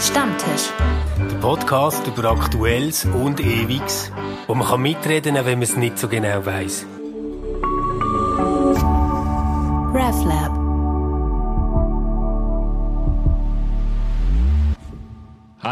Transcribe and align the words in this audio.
Stammtisch. 0.00 0.70
Der 1.18 1.36
Podcast 1.36 2.06
über 2.06 2.30
Aktuelles 2.30 3.04
und 3.04 3.38
Ewiges, 3.38 4.10
wo 4.46 4.54
man 4.54 4.66
kann 4.66 4.80
mitreden 4.80 5.34
kann, 5.34 5.44
wenn 5.44 5.58
man 5.58 5.62
es 5.62 5.76
nicht 5.76 5.98
so 5.98 6.08
genau 6.08 6.44
weiß. 6.44 6.86
RefLab. 9.92 10.59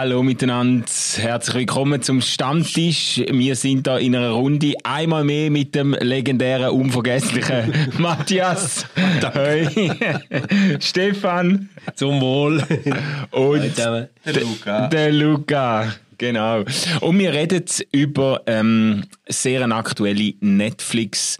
Hallo 0.01 0.23
miteinander, 0.23 0.87
herzlich 1.17 1.57
willkommen 1.57 2.01
zum 2.03 2.21
Stammtisch. 2.21 3.21
Wir 3.33 3.57
sind 3.57 3.89
da 3.89 3.99
in 3.99 4.15
einer 4.15 4.31
Runde 4.31 4.75
einmal 4.85 5.25
mehr 5.25 5.51
mit 5.51 5.75
dem 5.75 5.93
legendären, 5.93 6.71
unvergesslichen 6.71 7.73
Matthias. 7.99 8.87
Hey. 9.33 9.91
Stefan. 10.79 11.69
Zum 11.97 12.21
Wohl. 12.21 12.63
Und 13.33 13.77
der 13.77 14.09
Luca. 14.25 14.87
Der 14.87 15.11
Luca. 15.11 15.93
Genau. 16.17 16.63
Und 17.01 17.19
wir 17.19 17.33
reden 17.33 17.65
über 17.91 18.43
ähm, 18.47 19.03
sehr 19.27 19.69
aktuelle 19.73 20.35
Netflix- 20.39 21.39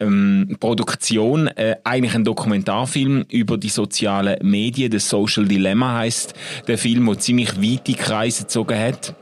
ähm, 0.00 0.56
Produktion, 0.60 1.48
äh, 1.48 1.76
eigentlich 1.84 2.14
ein 2.14 2.24
Dokumentarfilm 2.24 3.24
über 3.30 3.56
die 3.56 3.68
sozialen 3.68 4.38
Medien. 4.42 4.92
The 4.92 4.98
Social 4.98 5.46
Dilemma 5.46 5.98
heißt 5.98 6.34
der 6.66 6.78
Film, 6.78 7.06
der 7.06 7.18
ziemlich 7.18 7.60
weite 7.60 7.94
Kreise 7.94 8.42
gezogen 8.42 8.78
hat. 8.78 9.14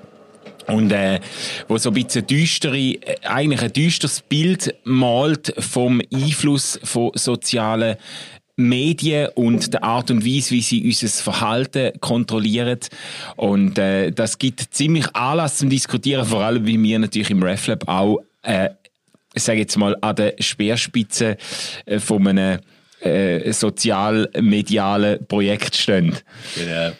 Und 0.67 0.91
äh, 0.91 1.21
wo 1.69 1.79
so 1.79 1.91
ein 1.91 1.95
bisschen 1.95 2.27
düstere, 2.27 2.77
äh, 2.77 3.17
eigentlich 3.23 3.63
ein 3.63 3.73
düsteres 3.73 4.21
Bild 4.21 4.75
malt 4.85 5.55
vom 5.59 6.03
Einfluss 6.13 6.81
von 6.83 7.13
sozialen 7.15 7.97
Medien 8.57 9.29
und 9.35 9.75
der 9.75 9.85
Art 9.85 10.11
und 10.11 10.25
Weise, 10.25 10.53
wie 10.53 10.63
sie 10.63 10.85
unser 10.85 11.09
Verhalten 11.09 11.93
kontrollieren. 12.01 12.81
Und 13.37 13.79
äh, 13.79 14.11
das 14.11 14.39
gibt 14.39 14.75
ziemlich 14.75 15.15
Anlass 15.15 15.59
zum 15.59 15.69
Diskutieren, 15.69 16.25
vor 16.25 16.43
allem 16.43 16.67
wie 16.67 16.83
wir 16.83 16.99
natürlich 16.99 17.31
im 17.31 17.43
RefLab 17.43 17.87
auch 17.87 18.21
äh, 18.43 18.71
ich 19.37 19.43
sage 19.43 19.61
jetzt 19.61 19.77
mal, 19.77 19.97
an 20.01 20.17
der 20.17 20.35
Speerspitze 20.41 21.37
äh, 21.85 21.99
von 21.99 22.27
einem 22.27 22.59
äh, 23.01 23.53
sozial-medialen 23.53 25.27
Projekt 25.27 25.77
stehen. 25.77 26.17
Genau. 26.57 26.93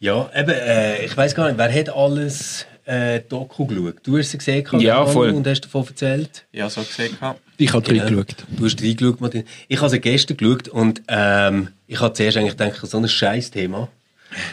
Ja, 0.00 0.30
eben, 0.36 0.50
äh, 0.50 1.04
ich 1.04 1.16
weiß 1.16 1.34
gar 1.34 1.46
nicht, 1.46 1.58
wer 1.58 1.72
hat 1.72 1.88
alles 1.88 2.66
äh, 2.84 3.20
Doku 3.20 3.66
geschaut? 3.66 3.96
Du 4.02 4.18
hast 4.18 4.32
sie 4.32 4.38
gesehen, 4.38 4.66
ja, 4.80 5.06
voll. 5.06 5.30
und 5.30 5.46
hast 5.46 5.62
davon 5.62 5.86
erzählt? 5.86 6.44
Ja, 6.52 6.68
so 6.68 6.82
gesehen. 6.82 7.16
Ich 7.56 7.72
habe 7.72 7.94
ja, 7.94 8.02
reingeschaut. 8.02 8.44
Du 8.48 8.64
hast 8.66 8.82
reingeschaut, 8.82 9.20
Martin. 9.20 9.44
Ich 9.68 9.80
habe 9.80 9.88
sie 9.88 10.00
gestern 10.00 10.36
geschaut 10.36 10.68
und 10.68 11.02
ähm, 11.08 11.68
ich 11.86 12.00
habe 12.00 12.12
zuerst 12.14 12.36
eigentlich 12.36 12.56
gedacht, 12.56 12.84
so 12.84 12.98
ein 12.98 13.08
scheiß 13.08 13.52
Thema. 13.52 13.88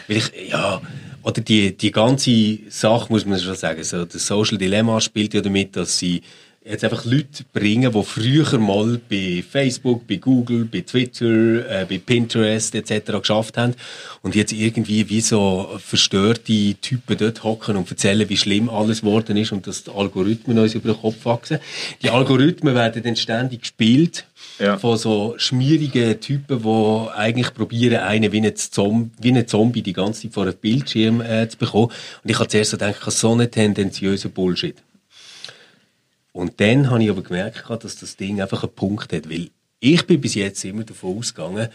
Weil 0.06 0.18
ich, 0.18 0.50
ja, 0.50 0.80
oder 1.24 1.40
die, 1.40 1.76
die 1.76 1.90
ganze 1.90 2.58
Sache, 2.68 3.06
muss 3.10 3.26
man 3.26 3.40
schon 3.40 3.54
sagen, 3.54 3.82
so, 3.82 4.04
das 4.04 4.26
Social 4.26 4.58
Dilemma 4.58 5.00
spielt 5.00 5.34
ja 5.34 5.40
damit, 5.40 5.74
dass 5.74 5.98
sie 5.98 6.22
jetzt 6.64 6.82
einfach 6.82 7.04
Leute 7.04 7.44
bringen, 7.52 7.92
die 7.92 8.02
früher 8.02 8.58
mal 8.58 8.98
bei 9.10 9.44
Facebook, 9.48 10.06
bei 10.06 10.16
Google, 10.16 10.64
bei 10.64 10.80
Twitter, 10.80 11.68
äh, 11.68 11.86
bei 11.88 11.98
Pinterest 11.98 12.74
etc. 12.74 13.18
geschafft 13.20 13.58
haben 13.58 13.74
und 14.22 14.34
jetzt 14.34 14.52
irgendwie 14.52 15.08
wie 15.10 15.20
so 15.20 15.68
verstörte 15.78 16.74
Typen 16.80 17.18
dort 17.18 17.44
hocken 17.44 17.76
und 17.76 17.90
erzählen, 17.90 18.28
wie 18.28 18.36
schlimm 18.36 18.70
alles 18.70 19.02
geworden 19.02 19.36
ist 19.36 19.52
und 19.52 19.66
dass 19.66 19.84
die 19.84 19.90
Algorithmen 19.90 20.58
uns 20.58 20.74
über 20.74 20.92
den 20.92 21.00
Kopf 21.00 21.24
wachsen. 21.24 21.58
Die 22.02 22.08
Algorithmen 22.08 22.74
werden 22.74 23.02
dann 23.02 23.16
ständig 23.16 23.60
gespielt 23.60 24.26
ja. 24.58 24.78
von 24.78 24.96
so 24.96 25.34
schmierigen 25.36 26.18
Typen, 26.20 26.62
die 26.62 27.10
eigentlich 27.14 27.52
probieren, 27.52 27.98
einen 27.98 28.32
wie 28.32 28.40
ein, 28.40 28.56
Zombie, 28.56 29.10
wie 29.20 29.32
ein 29.32 29.46
Zombie 29.46 29.82
die 29.82 29.92
ganze 29.92 30.22
Zeit 30.22 30.32
vor 30.32 30.44
einem 30.44 30.56
Bildschirm 30.56 31.20
äh, 31.20 31.46
zu 31.46 31.58
bekommen. 31.58 31.90
Und 32.22 32.30
ich 32.30 32.38
habe 32.38 32.48
zuerst 32.48 32.70
so 32.70 32.78
gedacht, 32.78 33.12
so 33.12 33.32
eine 33.32 33.50
tendenziöse 33.50 34.30
Bullshit. 34.30 34.76
Und 36.34 36.60
dann 36.60 36.90
habe 36.90 37.04
ich 37.04 37.10
aber 37.10 37.22
gemerkt, 37.22 37.64
dass 37.70 37.96
das 37.96 38.16
Ding 38.16 38.42
einfach 38.42 38.64
einen 38.64 38.74
Punkt 38.74 39.12
hat, 39.12 39.30
weil 39.30 39.50
ich 39.78 40.04
bin 40.04 40.20
bis 40.20 40.34
jetzt 40.34 40.64
immer 40.64 40.82
davon 40.82 41.18
ausgegangen, 41.18 41.68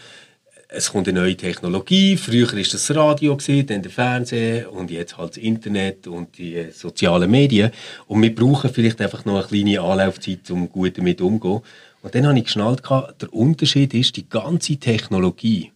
es 0.68 0.92
kommt 0.92 1.08
eine 1.08 1.18
neue 1.18 1.36
Technologie. 1.36 2.16
Früher 2.18 2.46
war 2.46 2.60
das 2.60 2.94
Radio, 2.94 3.36
dann 3.36 3.82
der 3.82 3.90
Fernseher 3.90 4.70
und 4.70 4.90
jetzt 4.90 5.16
halt 5.16 5.30
das 5.30 5.36
Internet 5.38 6.06
und 6.06 6.36
die 6.36 6.70
sozialen 6.72 7.30
Medien. 7.30 7.72
Und 8.06 8.22
wir 8.22 8.34
brauchen 8.34 8.70
vielleicht 8.70 9.00
einfach 9.00 9.24
noch 9.24 9.38
eine 9.38 9.46
kleine 9.46 9.80
Anlaufzeit, 9.80 10.48
um 10.50 10.68
gut 10.68 10.98
damit 10.98 11.22
umzugehen. 11.22 11.62
Und 12.02 12.14
dann 12.14 12.26
habe 12.26 12.38
ich 12.38 12.44
geschnallt, 12.44 12.82
der 12.88 13.32
Unterschied 13.32 13.94
ist, 13.94 14.16
die 14.16 14.28
ganze 14.28 14.76
Technologie 14.76 15.72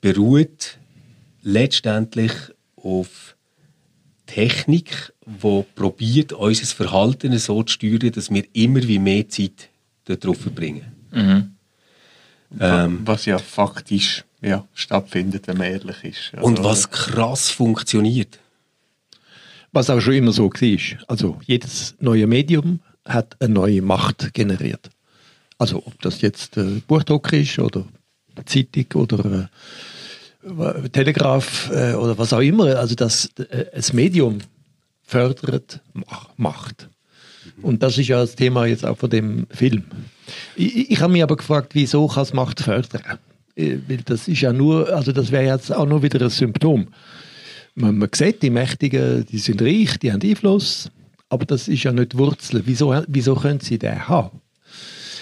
beruht 0.00 0.78
letztendlich 1.42 2.32
auf 2.76 3.27
Technik, 4.28 5.12
die 5.26 5.64
probiert, 5.74 6.32
unser 6.32 6.66
Verhalten 6.66 7.36
so 7.38 7.62
zu 7.62 7.72
steuern, 7.72 8.12
dass 8.12 8.30
wir 8.30 8.44
immer 8.52 8.82
wie 8.82 8.98
mehr 8.98 9.28
Zeit 9.28 9.70
darauf 10.04 10.38
verbringen. 10.38 10.84
Mhm. 11.10 11.54
Ähm, 12.60 13.00
was 13.04 13.24
ja 13.26 13.38
faktisch 13.38 14.24
ja, 14.40 14.66
stattfindet, 14.74 15.48
wenn 15.48 15.58
man 15.58 15.66
ehrlich 15.66 16.04
ist. 16.04 16.30
Also, 16.34 16.46
und 16.46 16.62
was 16.62 16.90
krass 16.90 17.50
funktioniert. 17.50 18.38
Was 19.72 19.90
auch 19.90 20.00
schon 20.00 20.14
immer 20.14 20.32
so 20.32 20.50
war. 20.50 20.98
Also 21.08 21.38
jedes 21.44 21.94
neue 22.00 22.26
Medium 22.26 22.80
hat 23.04 23.36
eine 23.40 23.52
neue 23.52 23.82
Macht 23.82 24.32
generiert. 24.32 24.90
Also 25.58 25.78
ob 25.84 26.00
das 26.00 26.20
jetzt 26.20 26.56
äh, 26.56 26.80
Buchdruck 26.86 27.32
ist 27.32 27.58
oder 27.58 27.84
Zeitung 28.46 28.86
oder 28.94 29.24
äh, 29.24 29.46
Telegraph 30.92 31.70
äh, 31.72 31.94
oder 31.94 32.16
was 32.16 32.32
auch 32.32 32.40
immer. 32.40 32.76
Also 32.76 32.94
das, 32.94 33.30
äh, 33.36 33.66
das 33.74 33.92
Medium 33.92 34.38
fördert 35.02 35.80
Macht. 36.36 36.88
Und 37.62 37.82
das 37.82 37.98
ist 37.98 38.08
ja 38.08 38.20
das 38.20 38.36
Thema 38.36 38.66
jetzt 38.66 38.84
auch 38.84 38.96
von 38.96 39.10
dem 39.10 39.46
Film. 39.50 39.84
Ich, 40.54 40.90
ich 40.90 41.00
habe 41.00 41.12
mich 41.12 41.22
aber 41.22 41.36
gefragt, 41.36 41.74
wieso 41.74 42.06
kann 42.06 42.22
es 42.22 42.32
Macht 42.32 42.60
fördern? 42.60 43.02
Äh, 43.56 43.78
weil 43.88 43.98
das 43.98 44.28
ist 44.28 44.40
ja 44.40 44.52
nur, 44.52 44.88
also 44.94 45.12
das 45.12 45.32
wäre 45.32 45.44
jetzt 45.44 45.72
auch 45.72 45.86
nur 45.86 46.02
wieder 46.02 46.22
ein 46.22 46.30
Symptom. 46.30 46.88
Man, 47.74 47.98
man 47.98 48.08
sieht, 48.14 48.42
die 48.42 48.50
Mächtigen, 48.50 49.24
die 49.26 49.38
sind 49.38 49.62
reich, 49.62 49.98
die 49.98 50.12
haben 50.12 50.22
Einfluss, 50.22 50.90
aber 51.28 51.44
das 51.46 51.68
ist 51.68 51.82
ja 51.82 51.92
nicht 51.92 52.12
die 52.12 52.18
Wurzel. 52.18 52.62
Wieso, 52.64 52.94
wieso 53.06 53.34
können 53.34 53.60
sie 53.60 53.78
den 53.78 54.08
haben? 54.08 54.40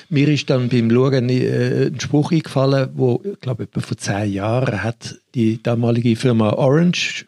Mir 0.09 0.29
ist 0.29 0.49
dann 0.51 0.69
beim 0.69 0.91
Schauen 0.91 1.29
äh, 1.29 1.87
ein 1.87 2.01
Spruch 2.01 2.31
eingefallen, 2.31 2.91
wo, 2.95 3.23
ich 3.25 3.41
glaube, 3.41 3.65
etwa 3.65 3.81
vor 3.81 3.97
zehn 3.97 4.33
Jahren 4.33 4.83
hat 4.83 5.17
die 5.35 5.63
damalige 5.63 6.15
Firma 6.17 6.51
Orange, 6.51 7.27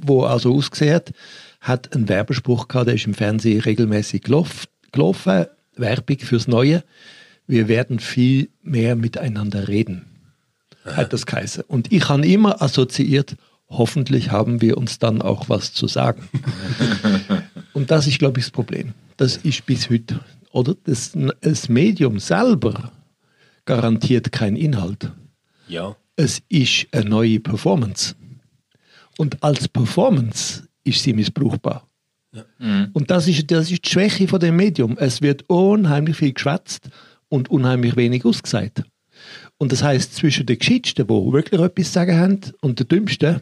wo 0.00 0.24
also 0.24 0.54
ausgesehen 0.54 0.94
hat, 0.94 1.12
hat 1.60 1.94
einen 1.94 2.08
Werbespruch 2.08 2.68
gehabt, 2.68 2.88
der 2.88 2.94
ist 2.94 3.06
im 3.06 3.14
Fernsehen 3.14 3.60
regelmäßig 3.60 4.22
gelaufen, 4.22 5.46
Werbung 5.76 6.18
fürs 6.18 6.46
Neue. 6.46 6.84
Wir 7.46 7.68
werden 7.68 7.98
viel 7.98 8.48
mehr 8.62 8.96
miteinander 8.96 9.68
reden, 9.68 10.06
Aha. 10.84 10.96
hat 10.96 11.12
das 11.12 11.26
geheißen. 11.26 11.64
Und 11.66 11.92
ich 11.92 12.08
habe 12.08 12.26
immer 12.26 12.62
assoziiert, 12.62 13.36
hoffentlich 13.68 14.30
haben 14.30 14.62
wir 14.62 14.78
uns 14.78 14.98
dann 14.98 15.20
auch 15.20 15.48
was 15.48 15.72
zu 15.72 15.88
sagen. 15.88 16.28
Und 17.74 17.90
das 17.90 18.06
ist, 18.06 18.18
glaube 18.18 18.38
ich, 18.38 18.46
das 18.46 18.52
Problem. 18.52 18.94
Das 19.16 19.36
ist 19.38 19.66
bis 19.66 19.90
heute. 19.90 20.20
Oder 20.54 20.76
das, 20.84 21.12
das 21.40 21.68
Medium 21.68 22.20
selber 22.20 22.92
garantiert 23.64 24.30
keinen 24.30 24.54
Inhalt. 24.56 25.10
Ja. 25.66 25.96
Es 26.14 26.42
ist 26.48 26.86
eine 26.92 27.10
neue 27.10 27.40
Performance. 27.40 28.14
Und 29.18 29.42
als 29.42 29.66
Performance 29.66 30.68
ist 30.84 31.02
sie 31.02 31.12
missbrauchbar. 31.12 31.88
Ja. 32.32 32.44
Mhm. 32.58 32.90
Und 32.92 33.10
das 33.10 33.26
ist, 33.26 33.50
das 33.50 33.68
ist 33.72 33.84
die 33.84 33.90
Schwäche 33.90 34.28
von 34.28 34.38
dem 34.38 34.54
Medium. 34.54 34.96
Es 34.96 35.20
wird 35.22 35.42
unheimlich 35.48 36.16
viel 36.16 36.32
geschwätzt 36.32 36.88
und 37.28 37.50
unheimlich 37.50 37.96
wenig 37.96 38.24
ausgesagt. 38.24 38.84
Und 39.58 39.72
das 39.72 39.82
heißt, 39.82 40.14
zwischen 40.14 40.46
den 40.46 40.58
Geschichten, 40.58 41.08
die 41.08 41.32
wirklich 41.32 41.60
etwas 41.60 41.86
zu 41.86 41.92
sagen 41.92 42.16
haben, 42.16 42.40
und 42.60 42.78
den 42.78 42.86
Dümmsten, 42.86 43.40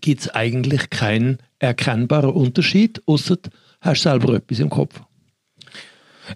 gibt 0.00 0.22
es 0.22 0.30
eigentlich 0.30 0.90
keinen 0.90 1.38
erkennbaren 1.60 2.30
Unterschied, 2.30 3.00
außer 3.06 3.36
du 3.36 3.50
hast 3.80 4.02
selber 4.02 4.34
etwas 4.34 4.58
im 4.58 4.68
Kopf. 4.68 5.00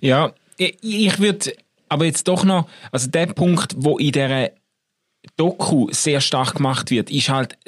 Ja, 0.00 0.32
ich, 0.56 0.76
ich 0.82 1.18
würde 1.18 1.52
aber 1.88 2.06
jetzt 2.06 2.26
doch 2.26 2.44
noch, 2.44 2.68
also 2.90 3.10
der 3.10 3.26
Punkt, 3.26 3.74
wo 3.76 3.98
in 3.98 4.12
der 4.12 4.52
Doku 5.36 5.88
sehr 5.90 6.20
stark 6.20 6.54
gemacht 6.54 6.90
wird, 6.90 7.10
ist 7.10 7.28
halt 7.28 7.58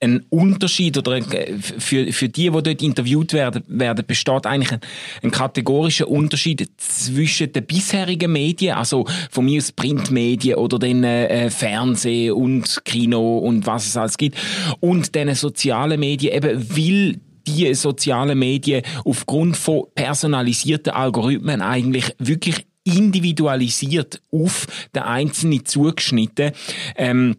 ein 0.00 0.24
Unterschied 0.28 0.98
oder 0.98 1.20
für, 1.22 2.12
für 2.12 2.28
die, 2.28 2.50
die 2.50 2.50
dort 2.50 2.82
interviewt 2.82 3.32
werden, 3.32 3.64
werden 3.66 4.04
besteht 4.06 4.46
eigentlich 4.46 4.72
ein, 4.72 4.80
ein 5.22 5.30
kategorischer 5.30 6.08
Unterschied 6.08 6.68
zwischen 6.76 7.52
den 7.52 7.64
bisherigen 7.64 8.30
Medien, 8.30 8.76
also 8.76 9.06
von 9.30 9.46
mir 9.46 9.58
aus 9.58 9.72
Printmedien 9.72 10.56
oder 10.56 10.78
den 10.78 11.02
äh, 11.04 11.50
Fernsehen 11.50 12.32
und 12.32 12.84
Kino 12.84 13.38
und 13.38 13.66
was 13.66 13.86
es 13.86 13.96
alles 13.96 14.18
gibt, 14.18 14.36
und 14.80 15.14
den 15.14 15.34
sozialen 15.34 15.98
Medien, 15.98 16.34
eben 16.34 16.76
weil 16.76 17.20
die 17.46 17.74
sozialen 17.74 18.38
Medien 18.38 18.82
aufgrund 19.04 19.56
von 19.56 19.84
personalisierten 19.94 20.92
Algorithmen 20.92 21.62
eigentlich 21.62 22.14
wirklich 22.18 22.66
individualisiert 22.84 24.20
auf 24.30 24.66
den 24.94 25.02
Einzelnen 25.02 25.64
zugeschnitten 25.64 26.52
ähm, 26.96 27.36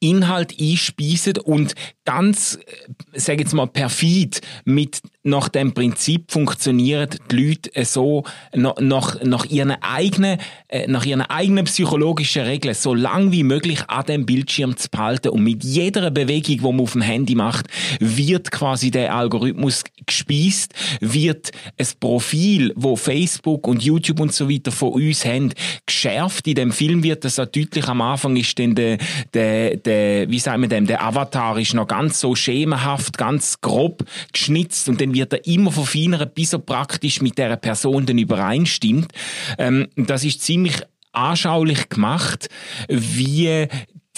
Inhalt 0.00 0.54
einspeisen 0.60 1.38
und 1.38 1.74
ganz, 2.04 2.56
äh, 2.56 3.18
sage 3.18 3.42
jetzt 3.42 3.54
mal, 3.54 3.66
perfid 3.66 4.40
mit 4.64 5.00
nach 5.26 5.48
dem 5.48 5.74
Prinzip 5.74 6.30
funktionieren 6.30 7.08
die 7.30 7.36
Leute 7.36 7.74
äh, 7.74 7.84
so 7.84 8.24
nach, 8.54 9.22
nach, 9.22 9.44
ihren 9.46 9.72
eigenen 9.82 10.38
äh, 10.68 10.86
nach 10.86 11.04
ihren 11.04 11.22
eigenen 11.22 11.64
psychologischen 11.64 12.42
Regeln 12.42 12.74
so 12.74 12.94
lang 12.94 13.32
wie 13.32 13.42
möglich 13.42 13.80
an 13.88 14.06
dem 14.06 14.26
Bildschirm 14.26 14.76
zu 14.76 14.88
behalten. 14.88 15.28
Und 15.28 15.42
mit 15.42 15.64
jeder 15.64 16.10
Bewegung, 16.10 16.56
die 16.56 16.60
man 16.60 16.80
auf 16.80 16.92
dem 16.92 17.02
Handy 17.02 17.34
macht, 17.34 17.66
wird 18.00 18.50
quasi 18.50 18.90
der 18.90 19.14
Algorithmus 19.14 19.84
gespeist, 20.06 20.74
wird 21.00 21.50
ein 21.78 21.86
Profil, 21.98 22.72
wo 22.76 22.96
Facebook 22.96 23.66
und 23.66 23.82
YouTube 23.82 24.20
und 24.20 24.32
so 24.32 24.48
weiter 24.48 24.72
von 24.72 24.92
uns 24.92 25.24
haben, 25.24 25.52
geschärft. 25.84 26.46
In 26.46 26.54
dem 26.54 26.72
Film 26.72 27.02
wird 27.02 27.24
das 27.24 27.38
auch 27.38 27.46
deutlich. 27.46 27.88
Am 27.88 28.00
Anfang 28.00 28.36
ist 28.36 28.56
denn 28.58 28.74
der, 28.74 28.98
der, 29.34 29.76
der 29.76 30.30
wie 30.30 30.38
sagen 30.38 30.62
wir 30.62 30.68
dem, 30.68 30.86
der 30.86 31.02
Avatar 31.04 31.58
ist 31.58 31.74
noch 31.74 31.88
ganz 31.88 32.20
so 32.20 32.34
schemenhaft, 32.34 33.18
ganz 33.18 33.60
grob 33.60 34.04
geschnitzt. 34.32 34.88
Und 34.88 35.00
dann 35.00 35.14
wird 35.16 35.32
er 35.32 35.44
immer 35.46 35.72
verfeinert, 35.72 36.34
bis 36.34 36.52
er 36.52 36.58
praktisch 36.60 37.20
mit 37.22 37.38
der 37.38 37.56
Person 37.56 38.04
dann 38.06 38.18
übereinstimmt. 38.18 39.10
Ähm, 39.58 39.88
das 39.96 40.22
ist 40.24 40.42
ziemlich 40.42 40.74
anschaulich 41.12 41.88
gemacht, 41.88 42.48
wie 42.88 43.66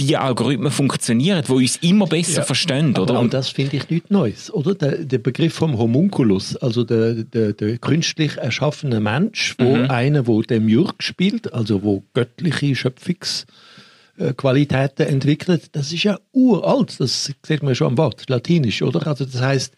die 0.00 0.16
Algorithmen 0.16 0.70
funktionieren, 0.70 1.42
die 1.46 1.52
uns 1.52 1.76
immer 1.78 2.06
besser 2.06 2.38
Ja, 2.38 2.42
verstehen, 2.44 2.96
oder? 2.96 3.18
auch 3.18 3.26
das 3.28 3.48
finde 3.48 3.76
ich 3.78 3.90
nichts 3.90 4.10
Neues, 4.10 4.48
oder? 4.52 4.74
Der, 4.76 4.98
der 5.04 5.18
Begriff 5.18 5.54
vom 5.54 5.76
Homunculus, 5.76 6.54
also 6.56 6.84
der, 6.84 7.14
der, 7.14 7.52
der 7.52 7.78
künstlich 7.78 8.36
erschaffene 8.36 9.00
Mensch, 9.00 9.56
wo 9.58 9.74
Mhm. 9.76 9.90
einer, 9.90 10.26
wo 10.28 10.40
dem 10.42 10.68
Jürg 10.68 11.02
spielt, 11.02 11.52
also 11.52 11.82
wo 11.82 12.04
göttliche 12.14 12.76
Schöpfungsqualitäten 12.76 15.06
entwickelt, 15.06 15.70
das 15.72 15.92
ist 15.92 16.04
ja 16.04 16.18
uralt, 16.32 16.98
das 17.00 17.32
sieht 17.46 17.62
man 17.62 17.74
schon 17.74 17.88
am 17.88 17.98
Wort, 17.98 18.24
latinisch, 18.28 18.82
oder? 18.82 19.06
Also 19.06 19.24
das 19.24 19.40
heißt, 19.40 19.74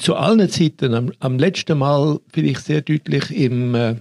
zu 0.00 0.14
allen 0.14 0.48
Zeiten, 0.48 0.94
am, 0.94 1.12
am 1.20 1.38
letzten 1.38 1.78
Mal 1.78 2.20
vielleicht 2.32 2.64
sehr 2.64 2.82
deutlich 2.82 3.30
im 3.30 3.74
äh, 3.74 3.96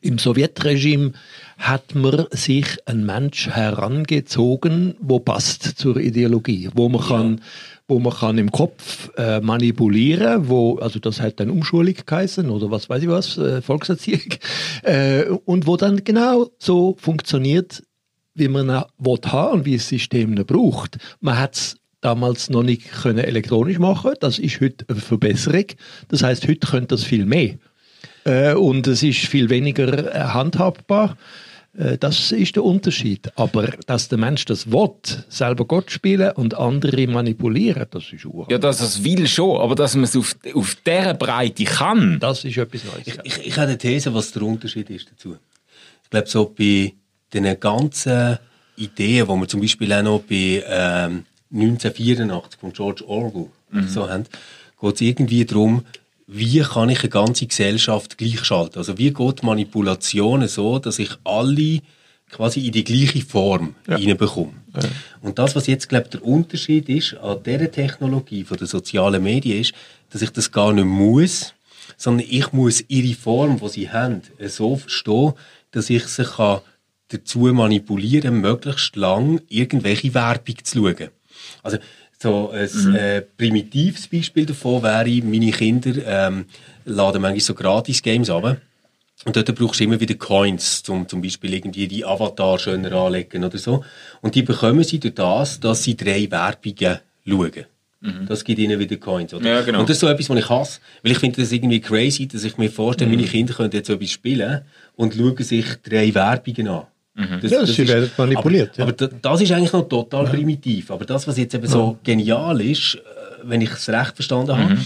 im 0.00 0.18
Sowjetregime 0.18 1.12
hat 1.56 1.94
man 1.94 2.26
sich 2.30 2.66
einen 2.86 3.06
Mensch 3.06 3.48
herangezogen, 3.48 4.94
wo 5.00 5.18
passt 5.18 5.78
zur 5.78 5.96
Ideologie, 5.96 6.68
wo 6.74 6.88
man 6.88 7.02
kann, 7.02 7.40
wo 7.88 7.98
man 7.98 8.12
kann 8.12 8.38
im 8.38 8.52
Kopf 8.52 9.10
äh, 9.16 9.40
manipulieren, 9.40 10.48
wo 10.48 10.76
also 10.78 10.98
das 10.98 11.20
hat 11.20 11.40
dann 11.40 11.50
Umschulung 11.50 11.94
geheißen 12.04 12.50
oder 12.50 12.70
was 12.70 12.88
weiß 12.88 13.02
ich 13.02 13.08
was, 13.08 13.38
äh, 13.38 13.62
Volkserziehung 13.62 14.34
äh, 14.82 15.24
und 15.24 15.66
wo 15.66 15.76
dann 15.76 16.04
genau 16.04 16.50
so 16.58 16.96
funktioniert, 16.98 17.82
wie 18.34 18.48
man 18.48 18.68
will 18.98 19.18
haben 19.26 19.60
und 19.60 19.64
wie 19.64 19.76
das 19.76 19.88
System 19.88 20.34
braucht. 20.34 20.98
Man 21.20 21.38
hat 21.38 21.54
es 21.54 21.76
damals 22.00 22.50
noch 22.50 22.62
nicht 22.62 22.90
können 23.02 23.18
elektronisch 23.18 23.78
machen. 23.78 24.12
Das 24.20 24.38
ist 24.38 24.60
heute 24.60 24.84
eine 24.88 25.00
Verbesserung. 25.00 25.66
Das 26.08 26.22
heißt, 26.22 26.46
heute 26.48 26.66
könnte 26.66 26.88
das 26.94 27.04
viel 27.04 27.26
mehr. 27.26 27.54
Äh, 28.24 28.54
und 28.54 28.86
es 28.86 29.02
ist 29.02 29.18
viel 29.20 29.50
weniger 29.50 30.14
äh, 30.14 30.18
handhabbar. 30.28 31.16
Äh, 31.76 31.98
Das 31.98 32.32
ist 32.32 32.56
der 32.56 32.64
Unterschied. 32.64 33.30
Aber 33.36 33.68
dass 33.86 34.08
der 34.08 34.18
Mensch 34.18 34.44
das 34.44 34.70
will, 34.70 34.90
selber 35.28 35.64
Gott 35.64 35.90
spielen 35.90 36.32
und 36.32 36.54
andere 36.54 37.06
manipulieren, 37.06 37.86
das 37.90 38.12
ist 38.12 38.24
uralt. 38.24 38.50
ja, 38.50 38.58
dass 38.58 38.80
er 38.80 38.86
es 38.86 39.02
will 39.04 39.26
schon, 39.26 39.60
aber 39.60 39.74
dass 39.74 39.94
man 39.94 40.04
es 40.04 40.16
auf, 40.16 40.36
auf 40.54 40.76
dieser 40.86 41.14
Breite 41.14 41.64
kann. 41.64 42.18
Das 42.20 42.44
ist 42.44 42.56
etwas 42.56 42.84
Neues. 42.84 43.06
Ich, 43.06 43.18
ich, 43.24 43.46
ich 43.46 43.56
habe 43.56 43.68
eine 43.68 43.78
These, 43.78 44.12
was 44.14 44.32
der 44.32 44.42
Unterschied 44.42 44.88
ist 44.90 45.10
dazu. 45.10 45.36
Ich 46.04 46.10
glaube, 46.10 46.26
so 46.28 46.54
bei 46.56 46.94
den 47.34 47.58
ganzen 47.60 48.38
Ideen, 48.76 49.26
die 49.26 49.32
wir 49.34 49.48
zum 49.48 49.60
Beispiel 49.60 49.92
auch 49.92 50.02
noch 50.02 50.20
bei 50.22 50.62
ähm, 50.66 51.24
1984 51.52 52.60
von 52.60 52.72
George 52.72 53.06
Orwell 53.06 53.48
so 53.86 54.08
haben, 54.08 54.24
geht 54.80 54.94
es 54.94 55.00
irgendwie 55.00 55.44
darum, 55.44 55.84
wie 56.26 56.60
kann 56.60 56.90
ich 56.90 57.00
eine 57.00 57.08
ganze 57.08 57.46
Gesellschaft 57.46 58.18
gleichschalten? 58.18 58.78
Also 58.78 58.98
wie 58.98 59.12
geht 59.12 59.42
Manipulation 59.42 60.46
so, 60.46 60.78
dass 60.78 60.98
ich 60.98 61.10
alle 61.24 61.80
quasi 62.30 62.66
in 62.66 62.72
die 62.72 62.84
gleiche 62.84 63.22
Form 63.22 63.74
reinbekomme? 63.86 64.52
Und 65.22 65.38
das, 65.38 65.56
was 65.56 65.66
jetzt, 65.66 65.88
glaube 65.88 66.04
ich, 66.04 66.10
der 66.10 66.24
Unterschied 66.24 66.88
ist 66.88 67.14
an 67.14 67.42
dieser 67.42 67.70
Technologie 67.70 68.44
von 68.44 68.58
den 68.58 68.66
sozialen 68.66 69.22
Medien, 69.22 69.60
ist, 69.60 69.72
dass 70.10 70.22
ich 70.22 70.30
das 70.30 70.52
gar 70.52 70.72
nicht 70.72 70.84
muss, 70.84 71.54
sondern 71.96 72.26
ich 72.28 72.52
muss 72.52 72.84
ihre 72.88 73.14
Form, 73.14 73.58
die 73.58 73.68
sie 73.68 73.90
haben, 73.90 74.20
so 74.46 74.76
verstehen, 74.76 75.32
dass 75.70 75.88
ich 75.88 76.04
sie 76.04 76.24
kann 76.24 76.60
dazu 77.08 77.38
manipulieren 77.38 78.40
möglichst 78.42 78.94
lang 78.96 79.40
irgendwelche 79.48 80.12
Werbung 80.12 80.56
zu 80.62 80.78
schauen. 80.78 81.08
Also 81.62 81.78
so 82.20 82.50
ein 82.50 82.94
äh, 82.94 83.22
primitives 83.22 84.08
Beispiel 84.08 84.46
davon 84.46 84.82
wäre, 84.82 85.24
meine 85.24 85.52
Kinder 85.52 85.92
ähm, 86.04 86.46
laden 86.84 87.22
manchmal 87.22 87.40
so 87.40 87.54
Gratis-Games 87.54 88.30
ab. 88.30 88.56
Und 89.24 89.36
dort 89.36 89.52
brauchst 89.54 89.80
du 89.80 89.84
immer 89.84 89.98
wieder 90.00 90.14
Coins, 90.14 90.82
um 90.88 91.08
zum 91.08 91.20
Beispiel 91.22 91.54
irgendwie 91.54 91.88
die 91.88 92.04
Avatar 92.04 92.58
schöner 92.58 92.92
anlegen 92.92 93.44
oder 93.44 93.58
so. 93.58 93.84
Und 94.20 94.34
die 94.34 94.42
bekommen 94.42 94.84
sie 94.84 95.00
durch 95.00 95.14
das, 95.14 95.58
dass 95.58 95.82
sie 95.82 95.96
drei 95.96 96.30
Werbungen 96.30 97.00
schauen. 97.26 97.66
Das 98.26 98.44
gibt 98.44 98.60
ihnen 98.60 98.78
wieder 98.78 98.96
Coins, 98.96 99.34
oder? 99.34 99.44
Ja, 99.44 99.60
genau. 99.62 99.80
Und 99.80 99.88
das 99.88 99.96
ist 99.96 100.00
so 100.00 100.06
etwas, 100.06 100.30
was 100.30 100.38
ich 100.38 100.48
hasse. 100.48 100.80
Weil 101.02 101.12
ich 101.12 101.18
finde 101.18 101.40
das 101.40 101.50
irgendwie 101.50 101.80
crazy, 101.80 102.28
dass 102.28 102.44
ich 102.44 102.56
mir 102.56 102.70
vorstelle, 102.70 103.10
meine 103.10 103.24
Kinder 103.24 103.54
können 103.54 103.72
jetzt 103.72 103.88
so 103.88 103.94
etwas 103.94 104.10
spielen 104.10 104.62
und 104.94 105.14
schauen 105.14 105.36
sich 105.42 105.66
drei 105.82 106.14
Werbungen 106.14 106.68
an. 106.68 106.86
Das, 107.42 107.50
Ja, 107.50 107.66
sie 107.66 107.88
werden 107.88 108.10
manipuliert, 108.16 108.70
Aber, 108.70 108.78
ja. 108.78 108.84
aber 108.84 108.92
da- 108.92 109.16
das 109.20 109.40
ist 109.40 109.50
eigentlich 109.52 109.72
noch 109.72 109.88
total 109.88 110.26
primitiv. 110.26 110.90
Aber 110.90 111.04
das, 111.04 111.26
was 111.26 111.36
jetzt 111.36 111.54
eben 111.54 111.66
so 111.66 111.98
genial 112.04 112.60
ist, 112.60 112.94
äh, 112.94 112.98
wenn 113.42 113.60
ich 113.60 113.70
es 113.72 113.88
recht 113.88 114.14
verstanden 114.14 114.56
habe, 114.56 114.78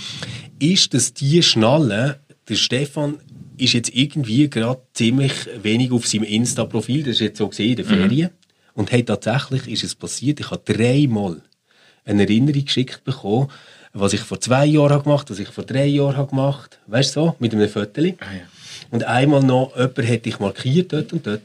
ist, 0.58 0.94
dass 0.94 1.12
die 1.12 1.42
schnallen, 1.42 2.14
der 2.48 2.54
Stefan 2.54 3.18
ist 3.58 3.74
jetzt 3.74 3.94
irgendwie 3.94 4.48
gerade 4.48 4.80
ziemlich 4.94 5.32
wenig 5.62 5.92
auf 5.92 6.06
seinem 6.06 6.24
Insta-Profil, 6.24 7.02
das 7.02 7.16
ist 7.16 7.20
jetzt 7.20 7.38
so 7.38 7.48
gesehen 7.48 7.70
in 7.70 7.76
den 7.76 7.84
Ferien, 7.86 8.30
und 8.74 8.90
hey, 8.90 9.02
tatsächlich 9.04 9.68
ist 9.68 9.84
es 9.84 9.94
passiert, 9.94 10.40
ich 10.40 10.50
habe 10.50 10.62
dreimal 10.64 11.42
eine 12.04 12.22
Erinnerung 12.22 12.64
geschickt 12.64 13.04
bekommen, 13.04 13.48
was 13.92 14.14
ich 14.14 14.20
vor 14.20 14.40
zwei 14.40 14.64
Jahren 14.64 14.90
habe 14.90 15.02
gemacht, 15.04 15.30
was 15.30 15.38
ich 15.38 15.48
vor 15.48 15.64
drei 15.64 15.84
Jahren 15.84 16.16
habe 16.16 16.30
gemacht, 16.30 16.78
weißt 16.86 17.14
du 17.14 17.20
so, 17.20 17.36
mit 17.38 17.52
einem 17.52 17.68
Foto. 17.68 18.02
Und 18.92 19.04
einmal 19.04 19.42
noch, 19.42 19.74
jemand 19.74 19.98
hätte 19.98 20.28
ich 20.28 20.38
markiert 20.38 20.92
dort 20.92 21.12
und 21.14 21.26
dort. 21.26 21.40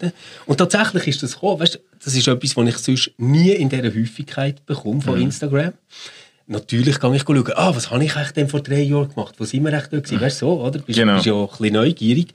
Und 0.45 0.57
tatsächlich 0.57 1.07
ist 1.07 1.23
das 1.23 1.33
gekommen. 1.35 1.61
Weißt, 1.61 1.79
das 2.03 2.13
ist 2.13 2.27
etwas, 2.27 2.57
was 2.57 2.67
ich 2.67 2.77
sonst 2.77 3.11
nie 3.17 3.51
in 3.51 3.69
dieser 3.69 3.87
Häufigkeit 3.87 4.65
bekomme 4.65 5.01
von 5.01 5.19
Instagram. 5.19 5.71
Natürlich 6.45 6.99
kann 6.99 7.13
ich 7.13 7.23
schauen, 7.23 7.51
ah, 7.55 7.73
was 7.75 7.89
habe 7.89 8.03
ich 8.03 8.15
eigentlich 8.15 8.31
denn 8.33 8.49
vor 8.49 8.61
drei 8.61 8.81
Jahren 8.81 9.09
gemacht? 9.09 9.35
Wo 9.37 9.45
sind 9.45 9.63
wir 9.63 9.71
echt 9.73 9.91
dort 9.93 10.03
gewesen? 10.03 10.21
Weißt 10.21 10.41
du, 10.41 10.45
so, 10.45 10.61
oder? 10.61 10.79
Bist, 10.79 10.99
Genau. 10.99 11.15
bist 11.15 11.25
ja 11.25 11.33
ein 11.41 11.47
bisschen 11.47 11.73
neugierig. 11.73 12.33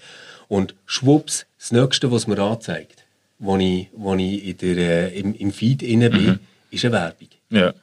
Und 0.49 0.75
schwupps, 0.87 1.45
das 1.59 1.73
Nächste, 1.73 2.11
was 2.11 2.27
mir 2.27 2.39
anzeigt, 2.39 3.05
wo 3.39 3.57
ich, 3.59 3.89
wo 3.95 4.15
ich 4.15 4.47
in 4.47 4.57
der, 4.57 5.13
äh, 5.13 5.19
im, 5.21 5.35
im 5.35 5.53
Feed 5.53 5.83
inne 5.83 6.09
bin, 6.11 6.39
ist 6.71 6.85
eine 6.87 6.93
Werbung. 6.95 7.29
Ja. 7.51 7.75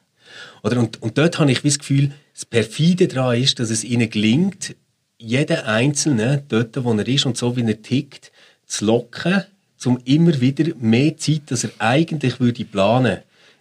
Oder? 0.64 0.80
Und, 0.80 1.02
und 1.02 1.18
dort 1.18 1.38
habe 1.38 1.52
ich 1.52 1.62
das 1.62 1.78
Gefühl, 1.78 2.12
das 2.34 2.46
Perfide 2.46 3.08
daran 3.08 3.40
ist, 3.42 3.60
dass 3.60 3.70
es 3.70 3.84
ihnen 3.84 4.10
gelingt, 4.10 4.76
jeden 5.20 5.58
Einzelnen, 5.58 6.42
dort 6.48 6.84
wo 6.84 6.94
er 6.94 7.08
ist 7.08 7.26
und 7.26 7.38
so 7.38 7.56
wie 7.56 7.64
er 7.64 7.82
tickt, 7.82 8.32
zu 8.66 8.86
locken, 8.86 9.44
um 9.86 10.00
immer 10.06 10.40
wieder 10.42 10.74
mehr 10.80 11.16
Zeit, 11.18 11.44
dass 11.48 11.64
er 11.64 11.72
eigentlich 11.80 12.40
würde 12.40 12.66
planen 12.66 13.20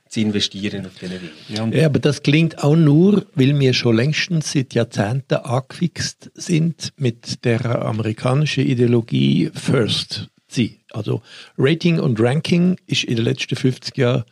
zu 0.08 0.20
investieren 0.20 0.86
auf 0.86 0.94
diesen 0.94 1.20
Weg. 1.20 1.74
Ja, 1.74 1.86
aber 1.86 1.98
das 1.98 2.22
klingt 2.22 2.62
auch 2.62 2.76
nur, 2.76 3.26
weil 3.34 3.58
wir 3.58 3.74
schon 3.74 3.96
längstens 3.96 4.52
seit 4.52 4.72
Jahrzehnten 4.74 5.34
angefixt 5.34 6.30
sind 6.34 6.92
mit 6.96 7.44
der 7.44 7.82
amerikanischen 7.82 8.66
Ideologie 8.66 9.50
First. 9.52 10.28
Sie. 10.48 10.80
Also 10.92 11.20
Rating 11.58 12.00
und 12.00 12.18
Ranking 12.20 12.78
ist 12.86 13.04
in 13.04 13.16
den 13.16 13.26
letzten 13.26 13.54
50 13.54 13.96
Jahren 13.98 14.24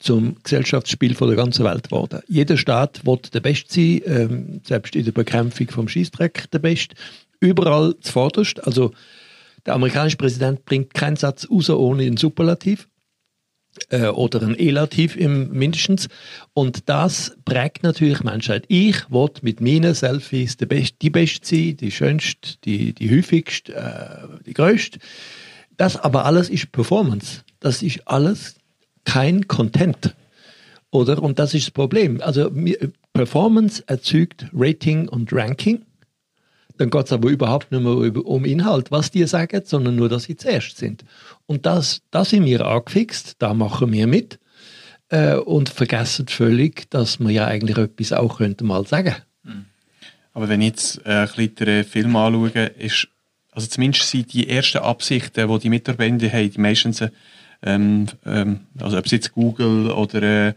zum 0.00 0.36
Gesellschaftsspiel 0.42 1.14
von 1.14 1.28
der 1.28 1.36
ganzen 1.36 1.64
Welt 1.64 1.84
geworden. 1.84 2.20
Jeder 2.26 2.56
Staat 2.56 3.06
will 3.06 3.18
der 3.32 3.40
Beste 3.40 3.72
sein, 3.72 4.00
ähm, 4.06 4.60
selbst 4.64 4.96
in 4.96 5.04
der 5.04 5.12
Bekämpfung 5.12 5.68
vom 5.68 5.88
Schießdreck 5.88 6.50
der 6.50 6.58
Beste. 6.58 6.96
Überall 7.38 7.94
zuvorderst. 8.00 8.66
Also 8.66 8.92
der 9.66 9.74
amerikanische 9.74 10.16
Präsident 10.16 10.64
bringt 10.64 10.94
keinen 10.94 11.16
Satz 11.16 11.46
raus 11.50 11.70
ohne 11.70 12.02
einen 12.04 12.16
Superlativ 12.16 12.88
äh, 13.90 14.06
oder 14.06 14.42
ein 14.42 14.58
Elativ 14.58 15.16
im 15.16 15.50
mindestens. 15.50 16.08
Und 16.54 16.88
das 16.88 17.36
prägt 17.44 17.82
natürlich 17.82 18.22
Menschheit. 18.22 18.64
Ich 18.68 19.10
will 19.10 19.30
mit 19.42 19.60
meinen 19.60 19.94
Selfies 19.94 20.56
die, 20.56 20.66
Best, 20.66 20.96
die 21.02 21.10
Beste 21.10 21.46
sein, 21.46 21.76
die 21.76 21.90
schönste, 21.90 22.56
die, 22.64 22.94
die 22.94 23.10
häufigste, 23.10 23.74
äh, 23.74 24.44
die 24.46 24.54
größte. 24.54 24.98
Das 25.76 25.96
aber 25.96 26.24
alles 26.24 26.48
ist 26.50 26.72
Performance. 26.72 27.42
Das 27.60 27.82
ist 27.82 28.06
alles 28.06 28.56
kein 29.04 29.48
Content. 29.48 30.14
Oder? 30.90 31.22
Und 31.22 31.38
das 31.38 31.54
ist 31.54 31.66
das 31.66 31.70
Problem. 31.70 32.20
Also 32.20 32.50
Performance 33.12 33.82
erzeugt 33.86 34.46
Rating 34.52 35.08
und 35.08 35.32
Ranking. 35.32 35.82
Dann 36.78 36.90
geht 36.90 37.06
es 37.06 37.12
aber 37.12 37.28
überhaupt 37.28 37.70
nicht 37.70 37.82
mehr 37.82 38.26
um 38.26 38.44
Inhalt, 38.44 38.90
was 38.90 39.10
die 39.10 39.24
sagen, 39.26 39.62
sondern 39.64 39.96
nur, 39.96 40.08
dass 40.08 40.24
sie 40.24 40.36
zuerst 40.36 40.78
sind. 40.78 41.04
Und 41.46 41.66
das, 41.66 42.02
da 42.10 42.24
sind 42.24 42.46
wir 42.46 42.66
angefixt, 42.66 43.36
da 43.38 43.54
machen 43.54 43.92
wir 43.92 44.06
mit. 44.06 44.38
äh, 45.10 45.34
und 45.34 45.68
vergessen 45.68 46.28
völlig, 46.28 46.90
dass 46.90 47.18
man 47.18 47.32
ja 47.32 47.46
eigentlich 47.46 47.76
etwas 47.76 48.12
auch 48.12 48.38
könnte 48.38 48.64
mal 48.64 48.86
sagen. 48.86 49.14
Aber 50.32 50.48
wenn 50.48 50.60
ich 50.60 50.68
jetzt 50.68 51.04
äh, 51.04 51.10
ein 51.10 51.26
bisschen 51.26 51.54
den 51.56 51.84
Film 51.84 52.16
anschaue, 52.16 52.66
ist, 52.78 53.08
also 53.50 53.66
zumindest 53.66 54.08
sind 54.08 54.32
die 54.32 54.48
ersten 54.48 54.78
Absichten, 54.78 55.48
die 55.48 55.58
die 55.58 55.68
Mitarbeiter 55.68 56.32
haben, 56.32 56.50
die 56.50 56.60
meistens, 56.60 57.04
ähm, 57.62 58.06
ähm, 58.26 58.60
also 58.80 58.98
ob 58.98 59.06
es 59.06 59.12
jetzt 59.12 59.32
Google 59.32 59.90
oder, 59.90 60.22
äh, 60.48 60.54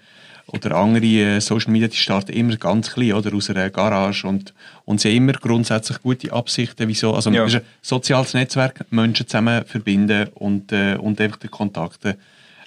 oder 0.47 0.75
andere 0.75 1.05
äh, 1.05 1.39
Social 1.39 1.71
Media, 1.71 1.87
die 1.87 1.97
starten 1.97 2.31
immer 2.33 2.55
ganz 2.57 2.93
klein, 2.93 3.13
oder, 3.13 3.33
aus 3.33 3.49
einer 3.49 3.69
Garage 3.69 4.27
und, 4.27 4.53
und 4.85 5.01
sie 5.01 5.09
haben 5.09 5.17
immer 5.17 5.33
grundsätzlich 5.33 6.01
gute 6.01 6.31
Absichten, 6.31 6.87
wieso, 6.87 7.13
also 7.13 7.29
Ja. 7.31 7.45
ein 7.45 7.61
soziales 7.81 8.33
Netzwerk, 8.33 8.85
Menschen 8.91 9.27
zusammen 9.27 9.65
verbinden 9.65 10.29
und, 10.35 10.71
äh, 10.71 10.95
und 10.95 11.19
einfach 11.19 11.37
die 11.37 11.47
Kontakte 11.47 12.17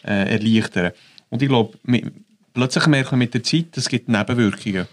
äh, 0.04 0.34
erleichtern. 0.34 0.92
Und 1.30 1.42
ich 1.42 1.48
glaube, 1.48 1.76
plötzlich 2.54 2.86
merken 2.86 3.12
wir 3.12 3.18
mit 3.18 3.34
der 3.34 3.42
Zeit, 3.42 3.76
es 3.76 3.88
gibt 3.88 4.08
Nebenwirkungen. 4.08 4.86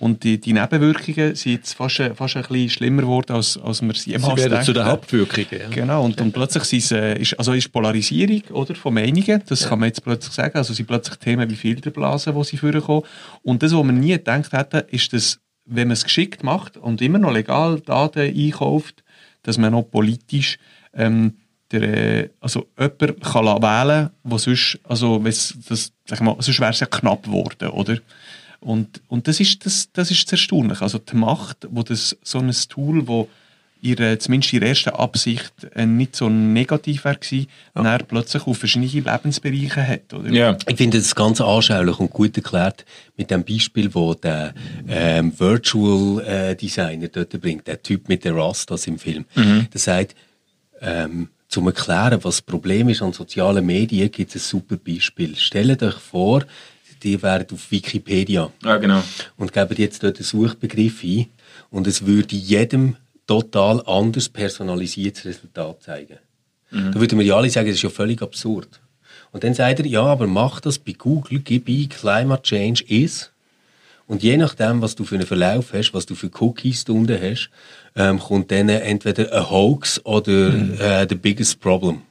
Und 0.00 0.22
die, 0.22 0.40
die 0.40 0.52
Nebenwirkungen 0.52 1.34
sind 1.34 1.52
jetzt 1.52 1.74
fast, 1.74 2.00
ein- 2.00 2.14
fast 2.14 2.36
ein 2.36 2.42
bisschen 2.42 2.70
schlimmer 2.70 3.02
geworden, 3.02 3.32
als, 3.32 3.56
als 3.58 3.82
wir 3.82 3.92
sie 3.94 4.00
Sie 4.00 4.10
jemals 4.12 4.36
werden 4.36 4.62
zu 4.62 4.72
den. 4.72 4.84
Hauptwirkungen. 4.84 5.46
Ja. 5.50 5.68
Genau, 5.70 6.04
und, 6.04 6.20
und 6.20 6.32
plötzlich 6.32 6.72
es, 6.72 6.92
äh, 6.92 7.18
ist, 7.18 7.34
also 7.38 7.52
ist 7.52 7.72
Polarisierung 7.72 8.42
oder, 8.52 8.74
von 8.74 8.94
Meinungen, 8.94 9.42
das 9.46 9.68
kann 9.68 9.80
man 9.80 9.88
jetzt 9.88 10.04
plötzlich 10.04 10.32
sagen, 10.32 10.56
also 10.56 10.72
sind 10.72 10.86
plötzlich 10.86 11.16
Themen 11.18 11.50
wie 11.50 11.56
Filterblasen, 11.56 12.34
die 12.34 12.44
sie 12.44 12.56
vorkommen. 12.56 13.02
Und 13.42 13.62
das, 13.62 13.72
was 13.74 13.84
man 13.84 13.98
nie 13.98 14.12
gedacht 14.12 14.52
hätte, 14.52 14.86
ist, 14.90 15.12
dass, 15.12 15.40
wenn 15.64 15.88
man 15.88 15.94
es 15.94 16.04
geschickt 16.04 16.44
macht 16.44 16.76
und 16.76 17.02
immer 17.02 17.18
noch 17.18 17.32
legal 17.32 17.80
Daten 17.80 18.20
einkauft, 18.20 19.02
dass 19.42 19.58
man 19.58 19.72
noch 19.72 19.82
politisch 19.82 20.58
ähm, 20.94 21.34
der, 21.72 21.82
äh, 22.22 22.30
also 22.40 22.66
jemand 22.78 23.20
kann 23.22 23.44
wählen 23.62 24.10
wo 24.22 24.38
sonst, 24.38 24.78
also 24.84 25.18
das, 25.18 25.92
sag 26.06 26.20
mal, 26.20 26.36
sonst 26.38 26.60
wäre 26.60 26.70
es 26.70 26.80
ja 26.80 26.86
knapp 26.86 27.24
geworden, 27.24 27.68
oder? 27.70 27.98
Und, 28.60 29.00
und 29.08 29.28
das, 29.28 29.40
ist, 29.40 29.64
das, 29.64 29.88
das 29.92 30.10
ist 30.10 30.24
das 30.26 30.32
Erstaunliche. 30.32 30.82
Also 30.82 30.98
die 30.98 31.16
Macht, 31.16 31.68
wo 31.70 31.82
das, 31.82 32.16
so 32.22 32.38
ein 32.38 32.52
Tool, 32.68 33.06
wo 33.06 33.28
ihre, 33.80 34.18
zumindest 34.18 34.52
ihre 34.52 34.66
erste 34.66 34.98
Absicht 34.98 35.52
äh, 35.74 35.86
nicht 35.86 36.16
so 36.16 36.28
negativ 36.28 37.04
war, 37.04 37.16
dann 37.74 38.06
plötzlich 38.08 38.46
auf 38.46 38.58
verschiedene 38.58 38.88
Lebensbereiche 38.88 39.86
hat. 39.86 40.12
Oder? 40.12 40.30
Ja. 40.32 40.58
Ich 40.66 40.76
finde 40.76 40.98
das 40.98 41.14
ganz 41.14 41.40
anschaulich 41.40 41.98
und 42.00 42.10
gut 42.10 42.36
erklärt 42.36 42.84
mit 43.16 43.30
dem 43.30 43.44
Beispiel, 43.44 43.94
wo 43.94 44.14
der 44.14 44.54
ähm, 44.88 45.38
Virtual 45.38 46.24
äh, 46.24 46.56
Designer 46.56 47.08
dort 47.08 47.40
bringt, 47.40 47.66
der 47.66 47.82
Typ 47.82 48.08
mit 48.08 48.24
den 48.24 48.34
Rastas 48.34 48.86
im 48.86 48.98
Film. 48.98 49.24
Der 49.36 49.80
sagt, 49.80 50.16
ähm, 50.80 51.28
zum 51.48 51.66
Erklären, 51.66 52.22
was 52.22 52.36
das 52.36 52.42
Problem 52.42 52.88
ist 52.88 53.00
an 53.00 53.12
sozialen 53.12 53.64
Medien, 53.64 54.10
gibt 54.10 54.34
es 54.34 54.42
ein 54.42 54.60
super 54.60 54.76
Beispiel. 54.76 55.34
Stellt 55.36 55.82
euch 55.82 55.94
vor, 55.94 56.44
die 57.02 57.22
wären 57.22 57.46
auf 57.52 57.70
Wikipedia 57.70 58.50
Ja, 58.64 58.76
genau. 58.76 59.02
und 59.36 59.52
geben 59.52 59.74
jetzt 59.76 60.02
dort 60.02 60.16
einen 60.16 60.24
Suchbegriff 60.24 61.02
ein 61.02 61.26
und 61.70 61.86
es 61.86 62.06
würde 62.06 62.34
jedem 62.36 62.96
total 63.26 63.82
anders 63.86 64.28
personalisiertes 64.28 65.24
Resultat 65.24 65.82
zeigen. 65.82 66.18
Da 66.70 66.94
würden 67.00 67.18
wir 67.18 67.24
ja 67.24 67.36
alle 67.36 67.48
sagen, 67.48 67.68
das 67.68 67.76
ist 67.76 67.82
ja 67.82 67.88
völlig 67.90 68.20
absurd. 68.20 68.80
Und 69.32 69.42
dann 69.44 69.54
sagt 69.54 69.80
er, 69.80 69.86
ja, 69.86 70.02
aber 70.02 70.26
mach 70.26 70.60
das 70.60 70.78
bei 70.78 70.92
Google, 70.92 71.40
gib 71.40 71.68
ein 71.68 71.88
Climate 71.88 72.42
Change 72.42 72.84
is 72.88 73.30
und 74.06 74.22
je 74.22 74.36
nachdem, 74.38 74.80
was 74.80 74.94
du 74.94 75.04
für 75.04 75.16
einen 75.16 75.26
Verlauf 75.26 75.72
hast, 75.74 75.92
was 75.92 76.06
du 76.06 76.14
für 76.14 76.30
Cookies 76.40 76.84
unten 76.88 77.20
hast, 77.20 77.50
ähm, 77.94 78.18
kommt 78.18 78.50
dann 78.50 78.68
entweder 78.70 79.30
ein 79.32 79.50
Hoax 79.50 80.04
oder 80.04 80.48
äh, 80.80 81.06
the 81.08 81.14
biggest 81.14 81.60
problem. 81.60 82.02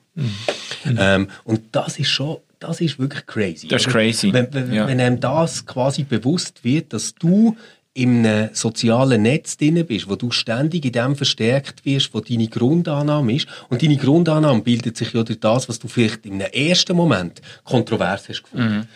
Ähm, 0.97 1.27
und 1.43 1.61
das 1.71 1.99
ist 1.99 2.09
schon, 2.09 2.37
das 2.59 2.81
ist 2.81 2.99
wirklich 2.99 3.25
crazy. 3.25 3.67
Das 3.67 3.81
ist 3.81 3.87
oder? 3.87 3.93
crazy. 3.99 4.33
Wenn, 4.33 4.47
wenn, 4.51 4.73
Ja. 4.73 4.87
wenn 4.87 4.99
einem 4.99 5.19
das 5.19 5.65
quasi 5.65 6.03
bewusst 6.03 6.63
wird, 6.63 6.93
dass 6.93 7.15
du 7.15 7.55
einem 7.97 8.49
sozialen 8.53 9.23
Netz 9.23 9.57
drin 9.57 9.83
bist, 9.85 10.07
wo 10.07 10.15
du 10.15 10.29
ständig 10.31 10.85
in 10.85 10.91
dem 10.91 11.15
verstärkt 11.15 11.83
wirst, 11.85 12.13
wo 12.13 12.19
deine 12.19 12.47
Grundannahme 12.47 13.33
ist. 13.33 13.47
Und 13.69 13.81
deine 13.81 13.97
Grundannahme 13.97 14.61
bildet 14.61 14.97
sich 14.97 15.13
ja 15.13 15.23
durch 15.23 15.39
das, 15.39 15.67
was 15.67 15.79
du 15.79 15.87
vielleicht 15.87 16.25
einem 16.25 16.41
ersten 16.41 16.95
Moment 16.95 17.41
kontrovers 17.63 18.29
hast 18.29 18.43
gefunden. 18.43 18.87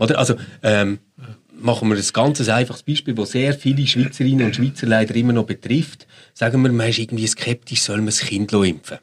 Oder? 0.00 0.18
Also, 0.18 0.34
ähm, 0.62 0.98
machen 1.60 1.88
wir 1.88 1.96
ein 1.96 2.04
ganz 2.12 2.48
einfaches 2.48 2.82
Beispiel, 2.82 3.14
das 3.14 3.30
sehr 3.30 3.52
viele 3.52 3.86
Schweizerinnen 3.86 4.46
und 4.46 4.56
Schweizer 4.56 4.86
leider 4.86 5.14
immer 5.14 5.32
noch 5.32 5.46
betrifft. 5.46 6.06
Sagen 6.34 6.62
wir, 6.62 6.70
man 6.72 6.88
ist 6.88 6.98
irgendwie 6.98 7.26
skeptisch, 7.26 7.82
soll 7.82 7.98
man 7.98 8.06
das 8.06 8.20
Kind 8.20 8.52
impfen 8.52 8.98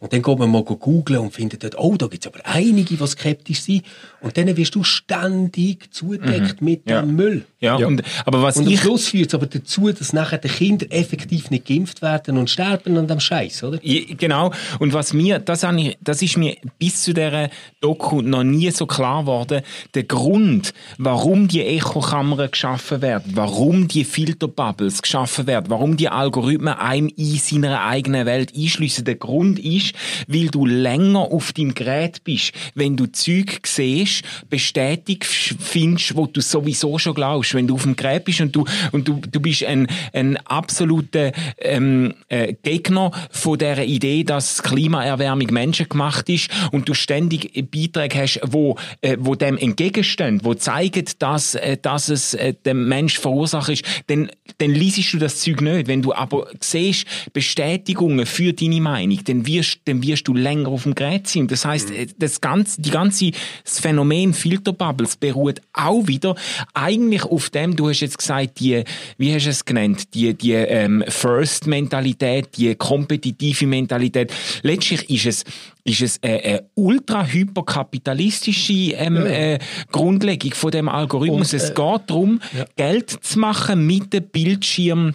und 0.00 0.12
dann 0.12 0.22
geht 0.22 0.38
man 0.38 0.50
mal 0.50 0.62
googeln 0.62 1.20
und 1.20 1.32
findet 1.32 1.64
dort, 1.64 1.78
oh, 1.78 1.96
da 1.96 2.06
gibt 2.08 2.26
es 2.26 2.32
aber 2.32 2.44
einige, 2.44 2.96
die 2.96 3.06
skeptisch 3.06 3.60
sind. 3.62 3.84
Und 4.20 4.36
dann 4.36 4.54
wirst 4.56 4.74
du 4.74 4.82
ständig 4.84 5.92
zudeckt 5.92 6.60
mit 6.60 6.88
Ja. 6.88 7.00
dem 7.00 7.16
Müll. 7.16 7.44
Ja, 7.60 7.76
Und, 7.76 8.02
aber 8.26 8.42
was 8.42 8.56
Und 8.58 8.66
am 8.66 8.72
ich 8.72 8.80
Schluss 8.80 9.08
führt 9.08 9.28
es 9.28 9.34
aber 9.34 9.46
dazu, 9.46 9.90
dass 9.90 10.12
nachher 10.12 10.38
die 10.38 10.48
Kinder 10.48 10.86
effektiv 10.90 11.50
nicht 11.50 11.66
geimpft 11.66 12.02
werden 12.02 12.36
und 12.36 12.50
sterben 12.50 12.96
an 12.98 13.06
dem 13.08 13.18
Scheiß, 13.20 13.62
oder? 13.64 13.78
Ja, 13.82 14.02
Genau. 14.16 14.52
Und 14.78 14.92
was 14.92 15.12
mir, 15.12 15.38
das, 15.38 15.62
habe 15.62 15.80
ich, 15.80 15.98
das 16.02 16.20
ist 16.22 16.36
mir 16.36 16.56
bis 16.78 17.02
zu 17.02 17.14
dieser 17.14 17.48
Doku 17.80 18.20
noch 18.22 18.44
nie 18.44 18.70
so 18.70 18.86
klar 18.86 19.22
geworden. 19.22 19.62
Der 19.94 20.04
Grund, 20.04 20.74
warum 20.98 21.48
die 21.48 21.62
Echokammern 21.64 22.50
geschaffen 22.50 23.00
werden, 23.00 23.32
warum 23.34 23.88
die 23.88 24.04
Filterbubbles 24.04 25.02
geschaffen 25.02 25.46
werden, 25.46 25.66
warum 25.68 25.96
die 25.96 26.08
Algorithmen 26.08 26.74
einem 26.74 27.08
in 27.16 27.36
seiner 27.38 27.84
eigenen 27.84 28.26
Welt 28.26 28.52
einschliessen. 28.56 29.04
Der 29.04 29.14
Grund 29.16 29.45
ist, 29.54 29.94
weil 30.28 30.48
du 30.48 30.66
länger 30.66 31.20
auf 31.20 31.52
deinem 31.52 31.74
Gerät 31.74 32.24
bist. 32.24 32.52
Wenn 32.74 32.96
du 32.96 33.06
Zeug 33.06 33.60
siehst, 33.64 34.22
bestätigt 34.50 35.24
findest, 35.24 36.16
wo 36.16 36.26
du 36.26 36.40
sowieso 36.40 36.98
schon 36.98 37.14
glaubst. 37.14 37.54
Wenn 37.54 37.66
du 37.66 37.74
auf 37.74 37.82
dem 37.82 37.96
Gerät 37.96 38.24
bist 38.24 38.40
und 38.40 38.54
du, 38.54 38.64
und 38.92 39.08
du, 39.08 39.20
du 39.30 39.40
bist 39.40 39.64
ein, 39.64 39.86
ein 40.12 40.36
absoluter 40.38 41.32
ähm, 41.58 42.14
äh, 42.28 42.54
Gegner 42.62 43.10
von 43.30 43.58
der 43.58 43.86
Idee, 43.86 44.24
dass 44.24 44.62
Klimaerwärmung 44.62 45.52
menschengemacht 45.52 46.28
ist 46.28 46.50
und 46.72 46.88
du 46.88 46.94
ständig 46.94 47.52
Beiträge 47.70 48.22
hast, 48.22 48.40
wo, 48.44 48.76
äh, 49.00 49.16
wo 49.20 49.34
dem 49.34 49.56
entgegenstehen, 49.56 50.40
wo 50.42 50.54
zeigen, 50.54 51.04
dass, 51.18 51.54
äh, 51.54 51.76
dass 51.80 52.08
es 52.08 52.34
äh, 52.34 52.54
dem 52.64 52.88
Mensch 52.88 53.18
verursacht 53.18 53.68
ist, 53.68 53.84
dann, 54.06 54.30
dann 54.58 54.70
liest 54.70 55.12
du 55.12 55.18
das 55.18 55.40
Zeug 55.40 55.60
nicht. 55.60 55.88
Wenn 55.88 56.02
du 56.02 56.14
aber 56.14 56.48
siehst, 56.60 57.06
Bestätigungen 57.32 58.26
für 58.26 58.52
deine 58.52 58.80
Meinung, 58.80 59.20
dann 59.24 59.35
wirst, 59.44 59.80
dann 59.86 60.02
wirst 60.02 60.28
du 60.28 60.34
länger 60.34 60.68
auf 60.68 60.84
dem 60.84 60.94
Gerät 60.94 61.26
sein. 61.26 61.48
Das 61.48 61.64
heißt, 61.64 61.90
äh, 61.90 62.06
das 62.16 62.40
ganze, 62.40 62.80
die 62.80 62.90
ganze 62.90 63.32
das 63.64 63.80
Phänomen 63.80 64.32
Filterbubbles 64.32 65.16
beruht 65.16 65.60
auch 65.72 66.06
wieder 66.06 66.36
eigentlich 66.72 67.24
auf 67.24 67.50
dem, 67.50 67.74
du 67.74 67.88
hast 67.88 68.00
jetzt 68.00 68.18
gesagt, 68.18 68.60
die, 68.60 68.84
wie 69.18 69.34
hast 69.34 69.46
du 69.46 69.50
es 69.50 69.64
genannt, 69.64 70.14
die, 70.14 70.32
die 70.32 70.52
ähm, 70.52 71.02
First-Mentalität, 71.08 72.56
die 72.56 72.74
kompetitive 72.76 73.66
Mentalität. 73.66 74.32
Letztlich 74.62 75.10
ist 75.10 75.26
es 75.26 75.44
ist 75.86 76.02
es 76.02 76.22
eine, 76.22 76.42
eine 76.42 76.64
ultra 76.74 77.24
hyperkapitalistische 77.24 78.92
ähm, 78.94 79.24
äh, 79.24 79.58
Grundlegung 79.92 80.52
von 80.52 80.70
dem 80.70 80.88
Algorithmus. 80.88 81.52
Und, 81.52 81.56
es 81.56 81.70
äh, 81.70 81.74
geht 81.74 82.10
darum, 82.10 82.40
Geld 82.76 83.10
zu 83.10 83.38
machen 83.38 83.86
mit 83.86 84.12
dem 84.12 84.24
Bildschirm 84.24 85.14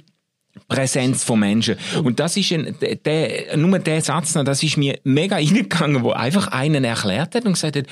Präsenz 0.72 1.24
von 1.24 1.40
Menschen. 1.40 1.76
Und 2.04 2.20
das 2.20 2.38
ist 2.38 2.52
ein, 2.54 2.76
der, 3.06 3.58
nur 3.58 3.78
der 3.80 4.02
Satz, 4.02 4.36
noch, 4.36 4.46
das 4.46 4.64
ist 4.64 4.78
mir 4.78 5.00
mega 5.04 5.36
eingegangen, 5.42 6.02
wo 6.04 6.12
einfach 6.12 6.48
einen 6.48 6.86
erklärt 6.86 7.36
hat 7.36 7.46
und 7.46 7.54
gesagt 7.54 7.76
hat, 7.76 7.86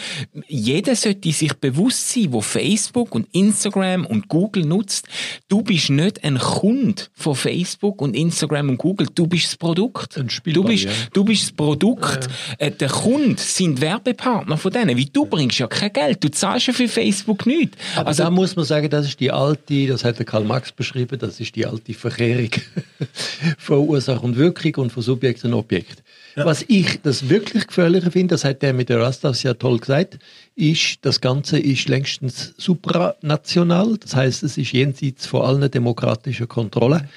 jeder 0.48 0.96
sollte 0.96 1.32
sich 1.32 1.54
bewusst 1.56 2.10
sein, 2.10 2.28
wo 2.32 2.40
Facebook 2.42 3.14
und 3.14 3.28
Instagram 3.34 4.06
und 4.06 4.30
Google 4.30 4.66
nutzt. 4.66 5.08
Du 5.50 5.62
bist 5.62 5.90
nicht 5.90 6.24
ein 6.24 6.38
Kunde 6.38 7.04
von 7.14 7.36
Facebook 7.36 8.02
und 8.02 8.16
Instagram 8.16 8.70
und 8.70 8.78
Google. 8.78 9.08
Du 9.14 9.28
bist 9.28 9.48
das 9.48 9.58
Produkt. 9.58 10.18
Du 10.46 10.64
bist, 10.64 10.86
ja. 10.86 10.92
du 11.14 11.26
bist 11.26 11.44
das 11.44 11.52
Produkt. 11.52 12.30
Äh, 12.58 12.72
der 12.72 12.90
Kunde 12.90 13.42
sind 13.42 13.82
Werbepartner 13.82 14.58
von 14.58 14.72
denen. 14.72 14.96
Wie 14.96 15.06
du 15.06 15.26
bringst 15.26 15.60
ja 15.60 15.68
kein 15.68 15.92
Geld. 15.92 16.24
Du 16.24 16.30
zahlst 16.30 16.68
ja 16.68 16.74
für 16.74 16.88
Facebook 16.88 17.46
nichts. 17.46 17.78
Aber 17.96 18.08
Also, 18.08 18.24
da 18.24 18.30
muss 18.30 18.56
man 18.56 18.66
sagen, 18.66 18.90
das 18.90 19.06
ist 19.06 19.20
die 19.20 19.32
alte, 19.32 19.88
das 19.88 20.04
hat 20.04 20.18
der 20.18 20.26
Karl 20.26 20.46
Marx 20.46 20.72
beschrieben, 20.72 21.20
das 21.20 21.40
ist 21.40 21.56
die 21.56 21.66
alte 21.66 21.94
Verkehrung 21.94 22.50
von 23.58 23.80
Ursache 23.80 24.22
und 24.22 24.38
Wirkung 24.38 24.84
und 24.84 24.92
von 24.92 25.04
Subjekt 25.04 25.44
und 25.46 25.54
Objekt. 25.54 26.04
Was 26.36 26.64
ich 26.68 27.02
das 27.02 27.30
wirklich 27.30 27.68
Gefährliche 27.68 28.12
finde, 28.12 28.36
das 28.36 28.46
hat 28.46 28.62
der 28.62 28.74
mit 28.74 28.90
der 28.90 29.02
Rastas 29.02 29.44
ja 29.44 29.54
toll 29.54 29.80
gesagt, 29.80 30.20
ist, 30.56 31.00
das 31.02 31.22
Ganze 31.22 31.60
ist 31.60 31.90
längstens 31.90 32.54
supranational, 32.58 33.98
das 33.98 34.16
heißt, 34.16 34.44
es 34.44 34.58
ist 34.58 34.72
jenseits 34.72 35.26
von 35.26 35.42
allen 35.42 35.70
demokratischen 35.70 36.48
Kontrollen. 36.48 37.10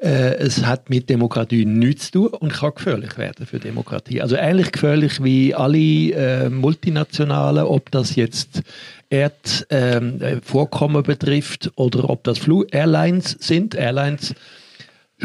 Äh, 0.00 0.36
es 0.36 0.64
hat 0.64 0.88
mit 0.88 1.10
Demokratie 1.10 1.66
nichts 1.66 2.10
zu 2.10 2.28
tun 2.28 2.38
und 2.40 2.52
kann 2.52 2.72
gefährlich 2.74 3.18
werden 3.18 3.44
für 3.44 3.58
Demokratie. 3.58 4.22
Also 4.22 4.36
ähnlich 4.36 4.72
gefährlich 4.72 5.22
wie 5.22 5.54
alle 5.54 5.78
äh, 5.78 6.48
Multinationalen, 6.48 7.64
ob 7.64 7.90
das 7.90 8.16
jetzt 8.16 8.62
Erdvorkommen 9.10 10.22
ähm, 10.22 10.42
Vorkommen 10.42 11.02
betrifft 11.02 11.70
oder 11.74 12.08
ob 12.08 12.24
das 12.24 12.38
Flu 12.38 12.64
Airlines 12.70 13.36
sind. 13.40 13.74
Airlines 13.74 14.34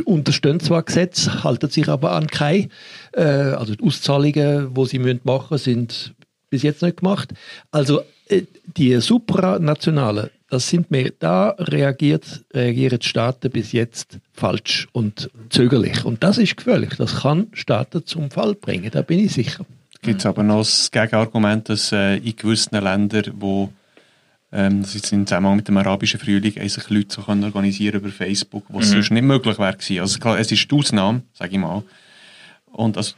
unterstehen 0.03 0.59
zwar 0.59 0.83
Gesetze, 0.83 1.43
halten 1.43 1.69
sich 1.69 1.87
aber 1.87 2.11
an 2.11 2.27
keine. 2.27 2.69
Äh, 3.13 3.23
also 3.23 3.75
die 3.75 3.83
Auszahlungen, 3.83 4.75
wo 4.75 4.85
sie 4.85 4.99
müssen 4.99 5.21
machen, 5.23 5.57
sind 5.57 6.13
bis 6.49 6.63
jetzt 6.63 6.81
nicht 6.81 6.97
gemacht. 6.97 7.33
Also 7.71 8.01
äh, 8.27 8.43
die 8.77 8.99
supranationalen, 8.99 10.29
das 10.49 10.69
sind 10.69 10.91
mehr, 10.91 11.11
da 11.19 11.49
reagiert, 11.57 12.45
reagieren 12.53 12.99
die 12.99 13.07
Staaten 13.07 13.49
bis 13.51 13.71
jetzt 13.71 14.19
falsch 14.33 14.87
und 14.91 15.29
zögerlich. 15.49 16.05
Und 16.05 16.23
das 16.23 16.37
ist 16.37 16.57
gefährlich. 16.57 16.91
Das 16.97 17.21
kann 17.21 17.47
Staaten 17.53 18.05
zum 18.05 18.31
Fall 18.31 18.55
bringen, 18.55 18.91
da 18.91 19.01
bin 19.01 19.19
ich 19.19 19.33
sicher. 19.33 19.65
Gibt 20.01 20.19
es 20.19 20.25
aber 20.25 20.43
noch 20.43 20.59
das 20.59 20.91
Gegenargument, 20.91 21.69
dass 21.69 21.91
äh, 21.91 22.17
in 22.17 22.35
gewissen 22.35 22.75
Ländern, 22.81 23.33
wo 23.39 23.71
ähm, 24.55 24.81
das 24.81 24.95
ist 24.95 25.11
im 25.11 25.27
Zusammenhang 25.27 25.57
mit 25.57 25.67
dem 25.67 25.77
arabischen 25.77 26.19
Frühling, 26.19 26.55
äh, 26.55 26.67
sich 26.67 26.89
Leute 26.89 27.13
so 27.13 27.21
können 27.21 27.43
organisieren 27.43 27.99
über 27.99 28.09
Facebook, 28.09 28.63
was 28.69 28.89
sonst 28.89 29.11
nicht 29.11 29.23
möglich 29.23 29.59
wäre 29.59 29.73
gewesen. 29.73 29.99
Also 29.99 30.17
klar, 30.19 30.39
es 30.39 30.51
ist 30.51 30.71
die 30.71 30.75
Ausnahme, 30.75 31.21
sage 31.33 31.51
ich 31.51 31.59
mal. 31.59 31.83
Und 32.71 32.97
also, 32.97 33.13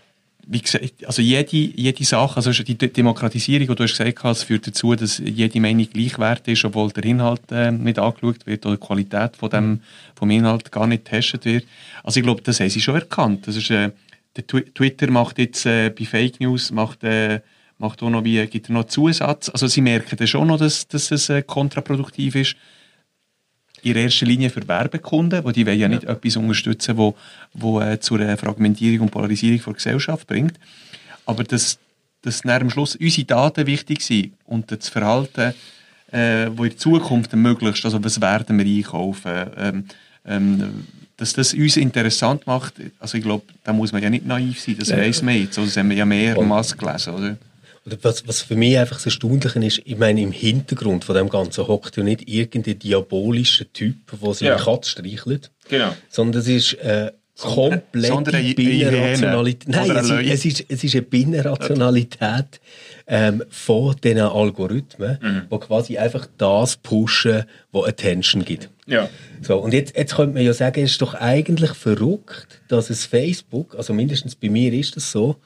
wie 0.50 0.62
gesagt, 0.62 1.06
also 1.06 1.22
jede, 1.22 1.58
jede 1.58 2.04
Sache, 2.06 2.38
also 2.38 2.52
die 2.52 2.78
De- 2.78 2.90
Demokratisierung, 2.90 3.68
die 3.68 3.76
du 3.76 3.84
hast 3.84 3.98
gesagt 3.98 4.24
hast, 4.24 4.44
führt 4.44 4.66
dazu, 4.66 4.96
dass 4.96 5.18
jede 5.18 5.60
Meinung 5.60 5.88
gleich 5.92 6.18
wert 6.20 6.48
ist, 6.48 6.64
obwohl 6.66 6.90
der 6.92 7.04
Inhalt 7.04 7.52
äh, 7.52 7.72
nicht 7.72 8.00
angeschaut 8.00 8.46
wird 8.46 8.66
oder 8.66 8.78
die 8.78 8.86
Qualität 8.86 9.36
von 9.36 9.50
dem, 9.50 9.82
vom 10.16 10.30
Inhalt 10.32 10.72
gar 10.72 10.88
nicht 10.88 11.06
getestet 11.06 11.46
wird. 11.46 11.66
Also 12.04 12.20
ich 12.20 12.24
glaube, 12.24 12.42
das 12.42 12.60
haben 12.60 12.70
sie 12.70 12.82
schon 12.82 12.96
erkannt. 12.96 13.48
Das 13.48 13.56
ist, 13.58 13.70
äh, 13.72 13.92
der 14.36 14.48
Twi 14.48 14.62
Twitter 14.62 15.12
macht 15.12 15.38
jetzt 15.38 15.66
äh, 15.66 15.90
bei 15.90 16.06
Fake 16.06 16.40
News 16.40 16.72
macht, 16.72 17.04
äh, 17.04 17.42
macht 17.78 18.02
auch 18.02 18.10
noch 18.10 18.24
wie, 18.24 18.46
gibt 18.48 18.70
noch 18.70 18.86
Zusatz. 18.86 19.50
Also 19.50 19.68
sie 19.68 19.82
merken 19.82 20.18
dann 20.18 20.28
schon 20.28 20.48
noch, 20.48 20.58
dass, 20.58 20.88
dass 20.88 21.12
es 21.12 21.30
äh, 21.30 21.42
kontraproduktiv 21.42 22.36
ist. 22.36 22.56
In 23.84 23.96
erster 23.96 24.26
Linie 24.26 24.50
für 24.50 24.68
Werbekunden, 24.68 25.44
weil 25.44 25.54
die 25.54 25.66
wollen 25.66 25.80
ja 25.80 25.88
nicht 25.88 26.04
etwas 26.04 26.36
unterstützen, 26.36 26.98
wo, 26.98 27.16
wo 27.54 27.80
äh, 27.80 28.00
zu 28.00 28.16
einer 28.16 28.36
Fragmentierung 28.38 29.02
und 29.02 29.12
Polarisierung 29.12 29.62
der 29.64 29.74
Gesellschaft 29.74 30.28
bringt. 30.28 30.60
Aber 31.26 31.44
dass, 31.44 31.78
dass 32.24 32.42
dann 32.42 32.64
am 32.64 32.70
Schluss 32.70 32.96
unsere 32.96 33.26
Daten 33.26 33.68
wichtig 33.68 34.02
sind 34.02 34.34
und 34.46 34.72
das 34.72 34.90
Verhalten, 34.90 35.54
äh, 36.12 36.48
wo 36.56 36.64
in 36.64 36.72
der 36.72 36.78
Zukunft 36.78 37.34
möglichst, 37.34 37.86
also 37.86 38.04
was 38.04 38.20
werden 38.20 38.58
wir 38.58 38.66
einkaufen, 38.66 39.46
ähm, 39.58 39.86
ähm, 40.26 40.88
dass 41.18 41.34
das 41.34 41.54
uns 41.54 41.78
interessant 41.78 42.46
macht, 42.48 42.76
also 43.00 43.18
ich 43.18 43.24
glaube, 43.24 43.46
da 43.64 43.74
muss 43.74 43.92
man 43.92 44.02
ja 44.02 44.10
nicht 44.10 44.26
naiv 44.26 44.60
sein, 44.60 44.78
das 44.80 44.92
weiss 44.92 45.22
man 45.22 45.36
jetzt, 45.36 45.58
also 45.58 45.68
das 45.68 45.78
haben 45.78 45.90
wir 45.90 45.98
ja 45.98 46.06
mehrmals 46.06 46.78
gelesen, 46.78 47.14
oder? 47.14 47.38
Was, 48.02 48.28
was 48.28 48.42
für 48.42 48.56
mich 48.56 48.78
einfach 48.78 48.98
das 48.98 49.06
Erstaunliche 49.06 49.60
ist, 49.66 49.82
ich 49.86 49.98
meine, 49.98 50.20
im 50.22 50.32
Hintergrund 50.34 51.06
von 51.06 51.16
dem 51.16 51.30
Ganzen 51.30 51.68
hockt 51.68 51.96
ja 51.96 52.04
nicht 52.04 52.28
irgendein 52.28 52.80
diabolischer 52.80 53.72
Typ, 53.72 53.96
der 54.22 54.34
seine 54.34 54.52
Ja. 54.52 54.58
Katze 54.58 54.92
streichelt, 54.92 55.52
Genau. 55.70 55.94
sondern 56.10 56.42
es 56.42 56.48
ist 56.50 56.74
äh, 56.80 57.12
komplette 57.40 58.54
Binnenrationalität. 58.56 59.70
Nein, 59.70 59.92
es 59.92 60.10
ist, 60.10 60.12
es, 60.12 60.46
ist, 60.46 60.66
es 60.70 60.84
ist 60.84 60.96
eine 60.96 61.02
Binnenrationalität 61.04 62.60
ähm, 63.08 63.44
von 63.50 63.96
diesen 64.04 64.20
Algorithmen, 64.20 65.18
Mhm. 65.22 65.42
die 65.52 65.58
quasi 65.60 65.98
einfach 65.98 66.28
das 66.38 66.78
pushen, 66.78 67.44
was 67.72 67.86
Attention 67.88 68.44
gibt. 68.44 68.70
Ja. 68.86 69.10
So, 69.42 69.58
und 69.60 69.74
jetzt, 69.74 69.96
jetzt 69.98 70.16
könnte 70.16 70.34
man 70.34 70.44
ja 70.44 70.54
sagen, 70.54 70.84
es 70.84 70.92
ist 70.92 71.02
doch 71.02 71.14
eigentlich 71.14 71.72
verrückt, 71.72 72.60
dass 72.68 72.90
es 72.90 73.06
Facebook, 73.06 73.76
also 73.76 73.94
mindestens 73.94 74.36
bei 74.36 74.50
mir 74.50 74.74
ist 74.74 74.96
das 74.96 75.12
so, 75.12 75.38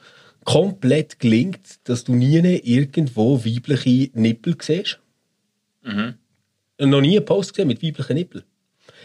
komplett 0.44 1.18
gelingt, 1.18 1.88
dass 1.88 2.04
du 2.04 2.14
nie 2.14 2.38
irgendwo 2.38 3.44
weibliche 3.44 4.10
Nippel 4.14 4.56
siehst. 4.60 5.00
Noch 6.78 7.00
nie 7.00 7.16
einen 7.16 7.26
Post 7.26 7.54
gesehen 7.54 7.68
mit 7.68 7.82
weiblichen 7.82 8.14
Nippeln. 8.14 8.44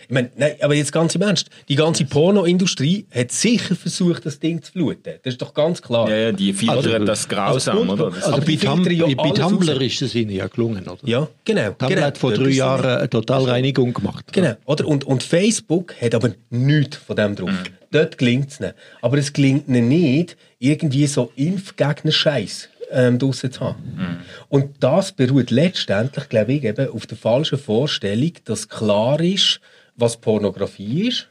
Ich 0.08 0.14
meine, 0.14 0.32
nein, 0.38 0.56
aber 0.62 0.74
jetzt 0.74 0.94
ganz 0.94 1.16
im 1.16 1.22
Ernst, 1.22 1.50
die 1.68 1.76
ganze 1.76 2.06
Pornoindustrie 2.06 3.06
hat 3.14 3.32
sicher 3.32 3.76
versucht, 3.76 4.26
das 4.26 4.40
Ding 4.40 4.62
zu 4.62 4.72
fluten. 4.72 5.16
Das 5.24 5.34
ist 5.34 5.42
doch 5.42 5.54
ganz 5.54 5.82
klar. 5.82 6.10
Ja, 6.10 6.16
ja, 6.16 6.32
die 6.32 6.54
filtern 6.54 6.78
Also, 6.78 7.00
das 7.00 7.28
grausam, 7.28 7.78
also, 7.78 7.94
oder? 7.94 8.06
gut, 8.12 8.24
Also 8.24 8.34
Aber 8.34 8.46
bei, 8.46 8.52
ja 8.54 9.06
bei 9.16 9.32
Tumblr 9.32 9.82
ist 9.82 10.02
es 10.02 10.16
ihnen 10.16 10.32
ja 10.32 10.48
gelungen, 10.48 10.88
oder? 10.88 11.00
Ja, 11.04 11.28
genau. 11.44 11.72
Tumblr 11.72 11.90
genau. 11.90 12.02
hat 12.08 12.18
vor 12.18 12.34
drei 12.34 12.50
Jahren 12.50 13.00
eine 13.00 13.10
Totalreinigung 13.10 13.94
gemacht. 13.94 14.32
Genau, 14.32 14.54
oder? 14.66 14.88
Und, 14.88 15.04
und 15.04 15.24
Facebook 15.24 15.94
hat 16.02 16.16
aber 16.16 16.32
nichts 16.50 16.98
von 16.98 17.16
dem 17.18 17.36
drauf. 17.36 17.64
Dort 17.92 18.18
gelingt 18.18 18.52
es 18.52 18.60
nicht. 18.60 18.76
Aber 19.02 19.18
es 19.18 19.34
gelingt 19.34 19.68
ihnen 19.68 19.90
nicht, 19.90 20.38
irgendwie 20.60 21.08
so 21.08 21.32
Impfgegner-Scheiß 21.36 22.70
ähm, 22.92 23.20
draussen 23.20 23.52
zu 23.52 23.62
haben. 23.62 24.20
Und 24.50 24.76
das 24.80 25.12
beruht 25.12 25.52
letztendlich, 25.52 26.30
glaube 26.30 26.54
ich, 26.54 26.64
eben 26.64 26.90
auf 26.90 27.06
der 27.06 27.18
falschen 27.18 27.58
Vorstellung, 27.58 28.32
dass 28.46 28.70
klar 28.70 29.20
ist, 29.20 29.60
was 29.98 30.18
Pornografie 30.18 31.10
ist, 31.10 31.28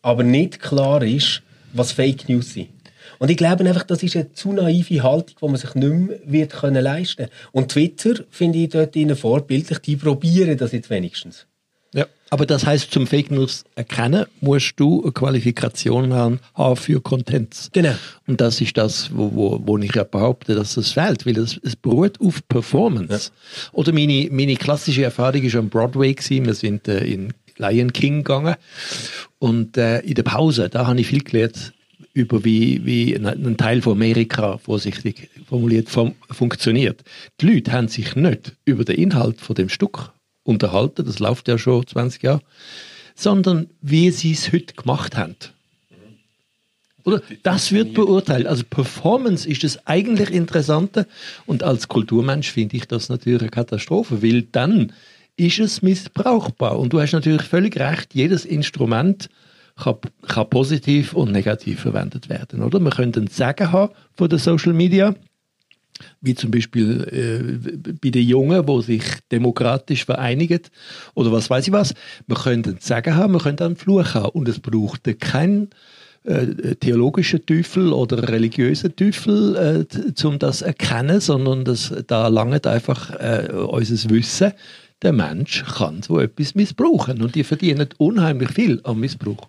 aber 0.00 0.22
nicht 0.22 0.60
klar 0.60 1.02
ist, 1.02 1.42
was 1.72 1.92
Fake 1.92 2.28
News 2.28 2.54
sind. 2.54 2.70
Und 3.18 3.30
ich 3.30 3.36
glaube 3.36 3.66
einfach, 3.66 3.82
das 3.82 4.02
ist 4.02 4.16
eine 4.16 4.32
zu 4.32 4.52
naive 4.52 5.02
Haltung, 5.02 5.36
die 5.42 5.46
man 5.46 5.56
sich 5.56 5.74
nicht 5.74 5.92
mehr 5.92 6.18
wird 6.24 6.52
können 6.52 6.82
leisten 6.82 7.28
Und 7.52 7.70
Twitter 7.72 8.24
finde 8.30 8.58
ich 8.58 8.70
dort 8.70 8.96
ihnen 8.96 9.16
vorbildlich, 9.16 9.78
die 9.80 9.96
probieren 9.96 10.56
das 10.56 10.72
jetzt 10.72 10.88
wenigstens. 10.88 11.46
Ja. 11.92 12.06
Aber 12.30 12.46
das 12.46 12.64
heißt, 12.64 12.92
zum 12.92 13.08
Fake 13.08 13.32
News 13.32 13.64
erkennen, 13.74 14.24
musst 14.40 14.74
du 14.76 15.02
eine 15.02 15.10
Qualifikation 15.10 16.12
haben, 16.12 16.38
haben 16.54 16.76
für 16.76 17.00
Contents. 17.00 17.68
Genau. 17.72 17.94
Und 18.28 18.40
das 18.40 18.60
ist 18.60 18.76
das, 18.76 19.10
wo, 19.12 19.34
wo, 19.34 19.60
wo 19.64 19.76
ich 19.78 19.92
ja 19.94 20.04
behaupte, 20.04 20.54
dass 20.54 20.76
das 20.76 20.92
fehlt, 20.92 21.26
weil 21.26 21.36
es, 21.36 21.58
es 21.64 21.74
beruht 21.74 22.20
auf 22.20 22.46
Performance. 22.46 23.32
Oder 23.72 23.92
meine, 23.92 24.28
meine 24.30 24.54
klassische 24.54 25.02
Erfahrung 25.02 25.42
war 25.42 25.58
am 25.58 25.68
Broadway. 25.68 26.14
Gewesen. 26.14 26.46
Wir 26.46 26.54
sind 26.54 26.86
äh, 26.86 27.04
in 27.04 27.32
Lion 27.60 27.92
King 27.92 28.18
gegangen. 28.18 28.56
Und 29.38 29.76
äh, 29.76 30.00
in 30.00 30.14
der 30.14 30.22
Pause, 30.22 30.68
da 30.68 30.86
habe 30.86 31.00
ich 31.00 31.06
viel 31.06 31.22
gelernt 31.22 31.72
über 32.12 32.44
wie, 32.44 32.84
wie 32.84 33.14
ein 33.14 33.56
Teil 33.56 33.82
von 33.82 33.92
Amerika, 33.92 34.58
vorsichtig 34.58 35.30
formuliert, 35.48 35.88
fun 35.88 36.14
funktioniert. 36.30 37.02
Die 37.40 37.46
Leute 37.46 37.72
haben 37.72 37.88
sich 37.88 38.16
nicht 38.16 38.56
über 38.64 38.84
den 38.84 38.96
Inhalt 38.96 39.40
von 39.40 39.54
dem 39.54 39.68
Stück 39.68 40.12
unterhalten, 40.42 41.04
das 41.04 41.18
läuft 41.18 41.48
ja 41.48 41.56
schon 41.58 41.86
20 41.86 42.22
Jahre, 42.22 42.40
sondern 43.14 43.68
wie 43.80 44.10
sie 44.10 44.32
es 44.32 44.52
heute 44.52 44.74
gemacht 44.74 45.16
haben. 45.16 45.36
Oder? 47.04 47.22
Das 47.42 47.72
wird 47.72 47.94
beurteilt. 47.94 48.46
Also 48.46 48.64
Performance 48.68 49.48
ist 49.48 49.64
das 49.64 49.86
eigentlich 49.86 50.30
Interessante 50.30 51.06
und 51.46 51.62
als 51.62 51.88
Kulturmensch 51.88 52.50
finde 52.50 52.76
ich 52.76 52.86
das 52.86 53.08
natürlich 53.08 53.40
eine 53.40 53.50
Katastrophe, 53.50 54.22
weil 54.22 54.42
dann 54.42 54.92
ist 55.36 55.58
es 55.58 55.82
missbrauchbar. 55.82 56.78
Und 56.78 56.92
du 56.92 57.00
hast 57.00 57.12
natürlich 57.12 57.42
völlig 57.42 57.78
recht, 57.78 58.14
jedes 58.14 58.44
Instrument 58.44 59.28
kann, 59.76 59.96
kann 60.26 60.50
positiv 60.50 61.14
und 61.14 61.32
negativ 61.32 61.80
verwendet 61.80 62.28
werden. 62.28 62.62
Oder? 62.62 62.80
Wir 62.80 62.90
können 62.90 63.14
ein 63.16 63.26
Sagen 63.28 63.72
haben 63.72 63.92
von 64.14 64.28
den 64.28 64.38
Social 64.38 64.72
Media, 64.72 65.14
wie 66.20 66.34
zum 66.34 66.50
Beispiel 66.50 67.04
äh, 67.12 67.92
bei 68.00 68.10
den 68.10 68.26
Jungen, 68.26 68.64
die 68.64 68.82
sich 68.82 69.04
demokratisch 69.30 70.04
vereinigen 70.04 70.60
oder 71.14 71.32
was 71.32 71.50
weiß 71.50 71.66
ich 71.66 71.72
was. 71.72 71.94
Wir 72.26 72.36
können 72.36 72.64
einen 72.64 72.80
Sagen 72.80 73.14
haben, 73.14 73.34
wir 73.34 73.40
können 73.40 73.58
einen 73.58 73.76
Fluch 73.76 74.14
haben 74.14 74.30
und 74.30 74.48
es 74.48 74.60
braucht 74.60 75.02
keinen 75.20 75.70
äh, 76.22 76.74
theologischen 76.76 77.46
Teufel 77.46 77.94
oder 77.94 78.28
religiösen 78.28 78.94
Teufel, 78.94 79.86
äh, 79.88 80.26
um 80.26 80.38
das 80.38 80.60
erkennen, 80.60 81.20
sondern 81.20 81.64
das, 81.64 81.94
da 82.06 82.28
langt 82.28 82.66
einfach 82.66 83.10
äh, 83.18 83.48
unser 83.52 84.10
Wissen. 84.10 84.52
Der 85.02 85.12
Mensch 85.12 85.64
kann 85.64 86.02
so 86.02 86.20
etwas 86.20 86.54
missbrauchen 86.54 87.22
und 87.22 87.34
die 87.34 87.44
verdienen 87.44 87.88
unheimlich 87.96 88.50
viel 88.50 88.80
am 88.84 89.00
Missbrauch. 89.00 89.48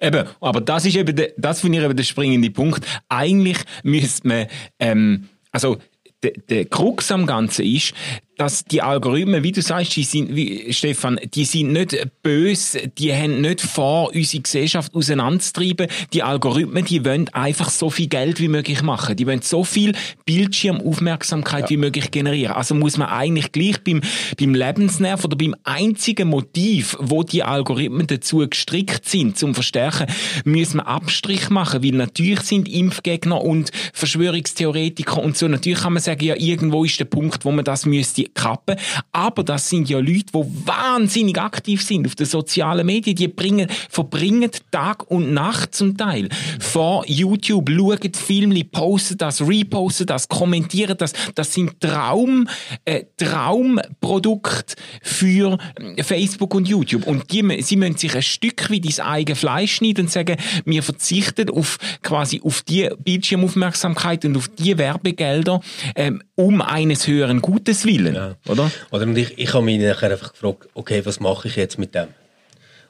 Eben, 0.00 0.26
aber 0.40 0.60
das 0.60 0.84
ist 0.84 0.96
eben, 0.96 1.16
der, 1.16 1.32
das 1.36 1.60
finde 1.60 1.78
ich 1.78 1.84
eben 1.84 1.96
der 1.96 2.04
springende 2.04 2.50
Punkt. 2.50 2.86
Eigentlich 3.08 3.58
müsste 3.82 4.28
man, 4.28 4.46
ähm, 4.78 5.28
also 5.50 5.78
der, 6.22 6.32
der 6.48 6.66
Krux 6.66 7.10
am 7.10 7.26
Ganzen 7.26 7.64
ist, 7.64 7.94
dass 8.42 8.64
die 8.64 8.82
Algorithmen, 8.82 9.44
wie 9.44 9.52
du 9.52 9.62
sagst, 9.62 9.94
die 9.94 10.02
sind, 10.02 10.34
wie, 10.34 10.72
Stefan, 10.72 11.20
die 11.32 11.44
sind 11.44 11.72
nicht 11.72 11.96
böse, 12.24 12.88
die 12.88 13.14
haben 13.14 13.40
nicht 13.40 13.60
vor, 13.60 14.12
unsere 14.12 14.42
Gesellschaft 14.42 14.92
auseinanderzutreiben. 14.96 15.86
Die 16.12 16.24
Algorithmen, 16.24 16.84
die 16.84 17.04
wollen 17.04 17.28
einfach 17.28 17.70
so 17.70 17.88
viel 17.88 18.08
Geld 18.08 18.40
wie 18.40 18.48
möglich 18.48 18.82
machen. 18.82 19.14
Die 19.14 19.28
wollen 19.28 19.42
so 19.42 19.62
viel 19.62 19.94
Bildschirmaufmerksamkeit 20.26 21.70
wie 21.70 21.76
möglich 21.76 22.10
generieren. 22.10 22.56
Also 22.56 22.74
muss 22.74 22.96
man 22.96 23.10
eigentlich 23.10 23.52
gleich 23.52 23.80
beim, 23.84 24.00
beim 24.36 24.56
Lebensnerv 24.56 25.24
oder 25.24 25.36
beim 25.36 25.54
einzigen 25.62 26.26
Motiv, 26.26 26.96
wo 26.98 27.22
die 27.22 27.44
Algorithmen 27.44 28.08
dazu 28.08 28.38
gestrickt 28.38 29.08
sind, 29.08 29.38
zum 29.38 29.54
Verstärken, 29.54 30.12
müssen 30.44 30.78
wir 30.78 30.88
Abstrich 30.88 31.48
machen, 31.48 31.84
weil 31.84 31.92
natürlich 31.92 32.40
sind 32.40 32.68
Impfgegner 32.68 33.40
und 33.40 33.70
Verschwörungstheoretiker 33.92 35.22
und 35.22 35.36
so, 35.36 35.46
natürlich 35.46 35.82
kann 35.82 35.92
man 35.92 36.02
sagen, 36.02 36.24
ja, 36.24 36.34
irgendwo 36.36 36.84
ist 36.84 36.98
der 36.98 37.04
Punkt, 37.04 37.44
wo 37.44 37.52
man 37.52 37.64
das 37.64 37.86
müsste 37.86 38.31
kappen, 38.34 38.76
aber 39.12 39.44
das 39.44 39.68
sind 39.68 39.88
ja 39.88 39.98
Leute, 39.98 40.32
die 40.34 40.66
wahnsinnig 40.66 41.38
aktiv 41.38 41.82
sind 41.82 42.06
auf 42.06 42.14
den 42.14 42.26
sozialen 42.26 42.86
Medien, 42.86 43.16
die 43.16 43.28
bringen, 43.28 43.68
verbringen 43.90 44.50
Tag 44.70 45.10
und 45.10 45.32
Nacht 45.32 45.74
zum 45.74 45.96
Teil 45.96 46.28
vor 46.60 47.04
YouTube, 47.06 47.70
schauen 47.70 48.12
Filme, 48.14 48.64
posten 48.64 49.18
das, 49.18 49.40
reposten 49.46 50.06
das, 50.06 50.28
kommentieren 50.28 50.96
das, 50.96 51.12
das 51.34 51.52
sind 51.52 51.80
Traum, 51.80 52.48
äh, 52.84 53.04
Traumprodukte 53.16 54.74
für 55.02 55.58
äh, 55.96 56.02
Facebook 56.02 56.54
und 56.54 56.68
YouTube. 56.68 57.06
Und 57.06 57.30
die, 57.32 57.62
sie 57.62 57.76
müssen 57.76 57.96
sich 57.96 58.14
ein 58.14 58.22
Stück 58.22 58.70
wie 58.70 58.78
ins 58.78 59.00
eigene 59.00 59.36
Fleisch 59.36 59.76
schneiden 59.76 60.06
und 60.06 60.10
sagen, 60.10 60.36
wir 60.64 60.82
verzichten 60.82 61.50
auf 61.50 61.78
quasi 62.02 62.40
auf 62.44 62.62
die 62.62 62.88
Bildschirmaufmerksamkeit 62.98 64.24
und 64.24 64.36
auf 64.36 64.48
die 64.48 64.76
Werbegelder 64.78 65.60
ähm, 65.94 66.22
um 66.34 66.60
eines 66.60 67.06
höheren 67.06 67.40
Gutes 67.40 67.84
willen. 67.84 68.11
Genau. 68.14 68.34
oder? 68.48 68.70
Oder 68.90 69.02
und 69.04 69.16
ich, 69.16 69.38
ich 69.38 69.54
habe 69.54 69.64
mich 69.64 69.80
nachher 69.80 70.10
einfach 70.10 70.32
gefragt, 70.32 70.68
okay, 70.74 71.04
was 71.04 71.20
mache 71.20 71.48
ich 71.48 71.56
jetzt 71.56 71.78
mit 71.78 71.94
dem? 71.94 72.08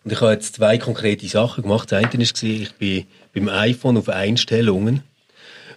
Und 0.05 0.13
ich 0.13 0.21
habe 0.21 0.33
jetzt 0.33 0.57
zwei 0.57 0.79
konkrete 0.79 1.27
Sachen 1.29 1.63
gemacht. 1.63 1.93
Das 1.93 1.99
eine 1.99 2.13
war, 2.13 2.43
ich 2.43 2.73
bin 2.75 3.07
beim 3.35 3.49
iPhone 3.49 3.97
auf 3.97 4.09
Einstellungen. 4.09 5.03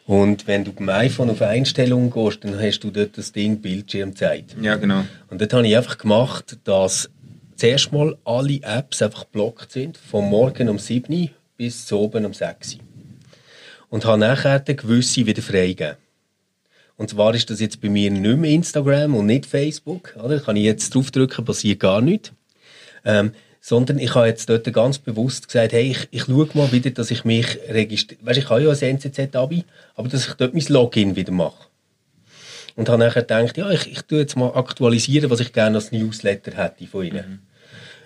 Und 0.06 0.48
wenn 0.48 0.64
du 0.64 0.72
beim 0.72 0.90
iPhone 0.90 1.32
auf 1.32 1.42
Einstellungen 1.42 2.12
gehst, 2.12 2.44
dann 2.44 2.60
hast 2.60 2.80
du 2.80 2.92
dort 2.92 3.18
das 3.18 3.32
Ding 3.32 3.62
Bildschirmzeit. 3.62 4.56
Ja, 4.62 4.76
genau. 4.76 5.04
Und 5.30 5.42
dort 5.42 5.54
habe 5.54 5.68
ich 5.68 5.76
einfach 5.76 5.98
gemacht, 5.98 6.58
dass 6.64 7.10
zuerst 7.56 7.92
mal 7.92 8.16
alle 8.24 8.62
Apps 8.62 9.02
einfach 9.02 9.26
geblockt 9.26 9.72
sind, 9.72 9.98
vom 9.98 10.30
Morgen 10.30 10.70
um 10.70 10.78
7 10.78 11.12
Uhr 11.14 11.30
bis 11.58 11.86
zu 11.86 12.00
oben 12.00 12.26
um 12.26 12.34
6 12.34 12.76
Uhr. 12.76 12.80
Und 13.90 14.06
habe 14.06 14.20
nachher 14.20 14.60
dann 14.60 14.76
gewisse 14.76 15.26
wieder 15.26 15.42
freigegeben. 15.42 15.98
Und 16.98 17.10
zwar 17.10 17.36
ist 17.36 17.50
das 17.50 17.60
jetzt 17.60 17.82
bei 17.82 17.90
mir 17.90 18.10
nicht 18.10 18.38
mehr 18.38 18.52
Instagram 18.52 19.16
und 19.16 19.26
nicht 19.26 19.46
Facebook. 19.46 20.16
Oder? 20.24 20.40
Kann 20.40 20.56
ich 20.56 20.64
jetzt 20.64 20.96
draufdrücken, 20.96 21.44
passiert 21.44 21.80
gar 21.80 22.02
nichts. 22.02 22.32
Ähm, 23.04 23.32
sondern 23.60 23.98
ich 23.98 24.14
habe 24.14 24.28
jetzt 24.28 24.48
dort 24.48 24.72
ganz 24.72 25.00
bewusst 25.00 25.48
gesagt, 25.48 25.74
hey, 25.74 25.90
ich, 25.90 26.08
ich 26.12 26.26
schaue 26.26 26.48
mal 26.54 26.72
wieder, 26.72 26.92
dass 26.92 27.10
ich 27.10 27.26
mich 27.26 27.58
registriere. 27.68 28.24
Weißt, 28.24 28.38
ich 28.38 28.50
habe 28.50 28.62
ja 28.62 28.70
ein 28.70 28.78
NZZ-Abi, 28.78 29.66
aber 29.96 30.08
dass 30.08 30.28
ich 30.28 30.34
dort 30.36 30.54
mein 30.54 30.66
Login 30.70 31.16
wieder 31.16 31.32
mache. 31.32 31.68
Und 32.76 32.90
habe 32.90 33.04
nachher 33.04 33.24
gedacht, 33.24 33.58
ja, 33.58 33.72
ich, 33.72 33.92
ich 33.92 34.02
tue 34.04 34.20
jetzt 34.20 34.38
mal 34.38 34.54
aktualisieren, 34.56 35.32
was 35.32 35.40
ich 35.40 35.52
gerne 35.52 35.78
als 35.78 35.92
Newsletter 35.92 36.56
hätte 36.56 36.86
von 36.86 37.06
ihnen. 37.06 37.48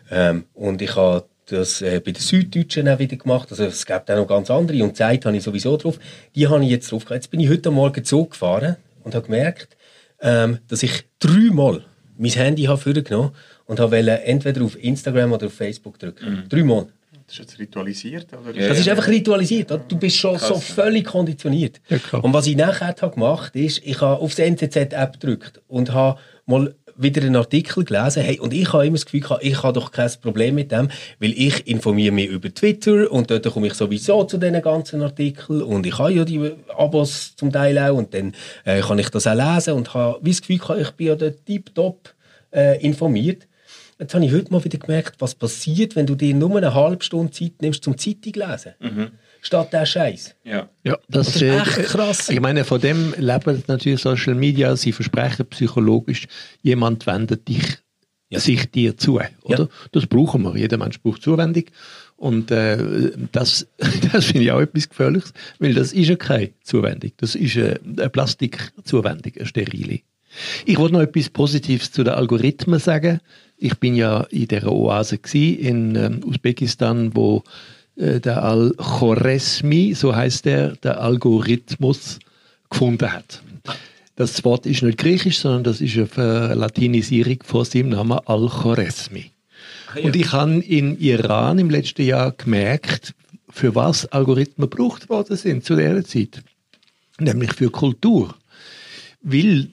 Ähm, 0.10 0.46
und 0.54 0.82
ich 0.82 0.96
habe 0.96 1.26
das 1.52 1.82
äh, 1.82 2.00
bei 2.04 2.12
den 2.12 2.22
Süddeutschen 2.22 2.88
auch 2.88 3.00
wieder 3.00 3.18
gemacht. 3.18 3.48
Also 3.52 3.66
es 3.66 3.86
gibt 3.86 4.10
auch 4.12 4.16
noch 4.16 4.28
ganz 4.28 4.50
andere. 4.50 4.84
Und 4.84 4.96
Zeit 4.96 5.26
habe 5.26 5.38
ich 5.38 5.44
sowieso 5.44 5.78
drauf. 5.78 6.00
Die 6.36 6.48
habe 6.48 6.64
ich 6.64 6.70
jetzt 6.70 6.92
drauf. 6.92 7.06
Jetzt 7.10 7.32
bin 7.32 7.40
ich 7.40 7.50
heute 7.50 7.72
Morgen 7.72 8.04
Zug 8.04 8.32
gefahren 8.32 8.78
und 9.04 9.16
habe 9.16 9.26
gemerkt, 9.26 9.76
ähm, 10.22 10.60
dass 10.68 10.84
ich 10.84 11.06
dreimal 11.20 11.84
mein 12.18 12.32
Handy 12.32 12.64
habe 12.64 12.78
vorgenommen 12.78 13.32
und 13.66 13.80
habe 13.80 13.98
entweder 13.98 14.64
auf 14.64 14.82
Instagram 14.82 15.32
oder 15.32 15.48
auf 15.48 15.54
Facebook 15.54 15.98
drücken. 16.00 16.44
Dreimal. 16.50 16.88
Das 17.26 17.36
ist 17.36 17.40
jetzt 17.40 17.60
ritualisiert, 17.60 18.28
oder? 18.34 18.52
Das 18.54 18.80
ist 18.80 18.90
einfach 18.90 19.08
ritualisiert. 19.08 19.72
oder? 19.72 19.84
Du 19.88 19.98
bist 19.98 20.18
schon 20.18 20.38
so 20.40 20.56
völlig 20.56 21.06
konditioniert. 21.06 21.80
Ja, 21.88 22.20
und 22.20 22.34
was 22.34 22.48
ich 22.48 22.56
nachher 22.58 22.96
habe 23.00 23.14
gemacht 23.14 23.56
ist, 23.56 23.82
ich 23.86 24.02
habe 24.02 24.20
auf 24.20 24.34
die 24.34 24.42
NZZ-App 24.42 25.14
gedrückt 25.20 25.62
und 25.68 25.94
habe 25.94 26.20
mal 26.48 26.74
wieder 27.02 27.22
einen 27.22 27.36
Artikel 27.36 27.84
gelesen. 27.86 28.24
Hey, 28.24 28.40
und 28.40 28.54
ich 28.54 28.72
habe 28.74 28.86
immer 28.86 28.96
das 28.96 29.06
Gefühl, 29.06 29.22
gehabt, 29.22 29.44
ich 29.44 29.64
habe 29.64 29.74
doch 29.74 29.92
kein 29.92 30.12
Problem 30.22 30.56
mit 30.56 30.72
dem, 30.72 30.90
weil 31.20 31.32
ich 31.32 31.66
informiere 31.68 32.12
mich 32.12 32.28
über 32.28 32.54
Twitter 32.54 33.12
und 33.12 33.32
dort 33.32 33.50
komme 33.52 33.68
ich 33.68 33.74
sowieso 33.74 34.26
zu 34.26 34.38
diesen 34.38 34.62
ganzen 34.62 35.02
Artikeln 35.02 35.62
und 35.62 35.86
ich 35.86 35.98
habe 35.98 36.12
ja 36.12 36.26
die 36.26 36.52
Abos 36.78 37.36
zum 37.36 37.52
Teil 37.52 37.78
auch 37.80 37.96
und 37.96 38.14
dann 38.14 38.34
äh, 38.66 38.82
kann 38.82 39.00
ich 39.00 39.10
das 39.10 39.28
auch 39.28 39.34
lesen 39.34 39.74
und 39.74 39.94
habe 39.94 40.20
wie 40.22 40.32
das 40.32 40.42
Gefühl, 40.42 40.60
gehabt, 40.60 40.82
ich 40.82 40.92
bin 40.92 41.08
ja 41.08 41.16
dort 41.16 41.46
tiptop 41.46 42.14
äh, 42.52 42.84
informiert. 42.86 43.48
Jetzt 43.98 44.14
habe 44.14 44.26
ich 44.26 44.32
heute 44.32 44.52
mal 44.52 44.64
wieder 44.64 44.78
gemerkt, 44.78 45.16
was 45.20 45.36
passiert, 45.36 45.96
wenn 45.96 46.06
du 46.06 46.16
dir 46.16 46.34
nur 46.34 46.56
eine 46.56 46.74
halbe 46.74 47.04
Stunde 47.04 47.32
Zeit 47.32 47.62
nimmst 47.62 47.84
zum 47.84 47.98
Zeitung 47.98 48.34
lesen. 48.34 48.74
Statt 49.42 49.74
der 49.74 49.86
Scheiß. 49.86 50.36
Ja. 50.44 50.70
Ja, 50.84 50.98
das, 51.08 51.28
Das 51.28 51.36
ist 51.36 51.42
äh, 51.42 51.58
echt 51.58 51.76
krass. 51.90 52.30
Ich 52.30 52.40
meine, 52.40 52.66
von 52.66 52.82
dem 52.82 53.14
leben 53.18 53.64
natürlich 53.68 54.02
Social 54.02 54.36
Media. 54.36 54.76
Sie 54.76 54.92
versprechen 54.92 55.46
psychologisch, 55.48 56.28
jemand 56.62 57.08
wendet 57.08 57.48
dich, 57.48 57.78
sich 58.32 58.70
dir 58.72 58.98
zu. 58.98 59.20
Oder? 59.44 59.60
Ja. 59.60 59.68
Das 59.92 60.08
brauchen 60.08 60.44
wir. 60.44 60.58
Jeder 60.58 60.78
Mensch 60.78 61.02
braucht 61.02 61.22
Zuwendung. 61.22 61.66
Und 62.18 62.52
äh, 62.52 63.12
das, 63.32 63.68
das 64.12 64.26
finde 64.26 64.44
ich 64.44 64.52
auch 64.52 64.60
etwas 64.60 64.90
Gefährliches, 64.90 65.34
weil 65.60 65.74
das 65.74 65.94
ist 65.94 66.10
ja 66.10 66.16
keine 66.16 66.52
Zuwendung. 66.64 67.12
Das 67.18 67.36
ist 67.36 67.56
eine, 67.58 67.80
eine 67.98 68.10
Plastikzuwendung, 68.10 69.34
eine 69.38 69.46
sterile. 69.46 70.00
Ich 70.66 70.78
wollte 70.78 70.94
noch 70.94 71.02
etwas 71.02 71.30
Positives 71.30 71.92
zu 71.92 72.04
den 72.04 72.14
Algorithmen 72.14 72.80
sagen. 72.80 73.20
Ich 73.58 73.78
bin 73.80 73.96
ja 73.96 74.22
in 74.30 74.48
der 74.48 74.72
Oase 74.72 75.18
gsi 75.18 75.54
in 75.54 75.96
ähm, 75.96 76.22
Usbekistan, 76.24 77.16
wo 77.16 77.38
äh, 77.38 77.79
der 78.00 78.44
Al-Khoresmi, 78.44 79.94
so 79.94 80.16
heißt 80.16 80.46
der, 80.46 80.76
der 80.78 81.02
Algorithmus 81.02 82.20
gefunden 82.70 83.12
hat. 83.12 83.42
Das 84.16 84.44
Wort 84.46 84.66
ist 84.66 84.84
nicht 84.84 84.98
griechisch, 84.98 85.40
sondern 85.40 85.66
das 85.66 85.82
ist 85.82 85.98
eine 85.98 86.08
Verlatinisierung 86.08 87.40
von 87.44 87.66
seinem 87.66 87.90
Namen 87.90 88.20
Al-Khoresmi. 88.26 89.32
Und 90.02 90.16
ich 90.16 90.32
habe 90.32 90.60
in 90.60 90.98
Iran 91.00 91.60
im 91.60 91.70
letzten 91.70 92.04
Jahr 92.04 92.32
gemerkt, 92.32 93.14
für 93.50 93.76
was 93.76 94.06
Algorithmen 94.06 94.70
gebraucht 94.70 95.10
worden 95.10 95.36
sind 95.36 95.66
zu 95.66 95.76
dieser 95.76 96.04
Zeit. 96.06 96.42
Nämlich 97.20 97.54
für 97.54 97.70
Kultur. 97.70 98.36
Weil 99.22 99.70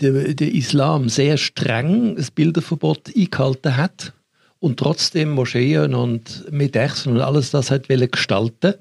der, 0.00 0.34
der 0.34 0.54
Islam 0.54 1.08
sehr 1.08 1.36
streng 1.36 2.16
das 2.16 2.30
Bilderverbot 2.30 3.14
eingehalten 3.14 3.76
hat 3.76 4.14
und 4.60 4.78
trotzdem 4.78 5.30
Moscheen 5.30 5.94
und 5.94 6.50
Medechsen 6.52 7.12
und 7.12 7.20
alles 7.20 7.50
das 7.50 7.70
hat 7.70 7.88
gestalten, 7.88 8.74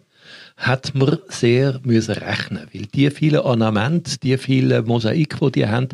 hat 0.57 0.93
man 0.93 1.17
sehr 1.29 1.79
müssen 1.83 2.15
rechnen, 2.15 2.67
weil 2.73 2.85
die 2.85 3.09
vielen 3.09 3.39
Ornamente, 3.39 4.19
die 4.19 4.37
vielen 4.37 4.85
Mosaik, 4.85 5.39
die 5.39 5.51
die 5.51 5.67
haben, 5.67 5.87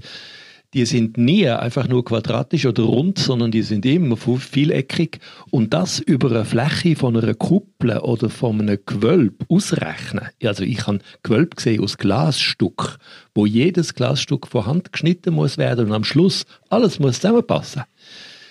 die 0.73 0.85
sind 0.85 1.17
nie 1.17 1.47
einfach 1.47 1.87
nur 1.87 2.03
quadratisch 2.03 2.65
oder 2.65 2.83
rund, 2.83 3.17
sondern 3.17 3.49
die 3.49 3.61
sind 3.61 3.85
immer 3.85 4.17
vieleckig 4.17 5.19
und 5.49 5.73
das 5.73 5.99
über 5.99 6.29
eine 6.31 6.43
Fläche 6.43 6.97
von 6.97 7.15
einer 7.15 7.33
Kuppel 7.33 7.97
oder 7.99 8.29
von 8.29 8.59
einem 8.59 8.79
Gewölb 8.85 9.45
ausrechnen. 9.47 10.27
Also 10.43 10.63
ich 10.63 10.85
habe 10.85 10.99
Gewölb 11.23 11.55
gesehen 11.55 11.81
aus 11.81 11.97
Glasstück, 11.97 12.97
wo 13.33 13.45
jedes 13.45 13.93
Glasstück 13.93 14.47
von 14.47 14.65
Hand 14.65 14.91
geschnitten 14.91 15.33
muss 15.35 15.57
werden 15.57 15.85
und 15.85 15.93
am 15.93 16.03
Schluss 16.03 16.45
alles 16.69 16.99
muss 16.99 17.21
zusammenpassen. 17.21 17.83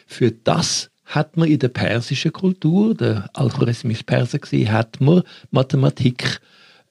Für 0.07 0.31
das 0.31 0.90
hat 1.05 1.37
man 1.37 1.49
in 1.49 1.59
der 1.59 1.69
persischen 1.69 2.33
Kultur, 2.33 2.95
der 2.95 3.29
Alchorismus 3.35 4.03
Perser 4.03 4.38
gewesen, 4.38 4.73
hat 4.73 5.01
man 5.01 5.23
Mathematik 5.51 6.40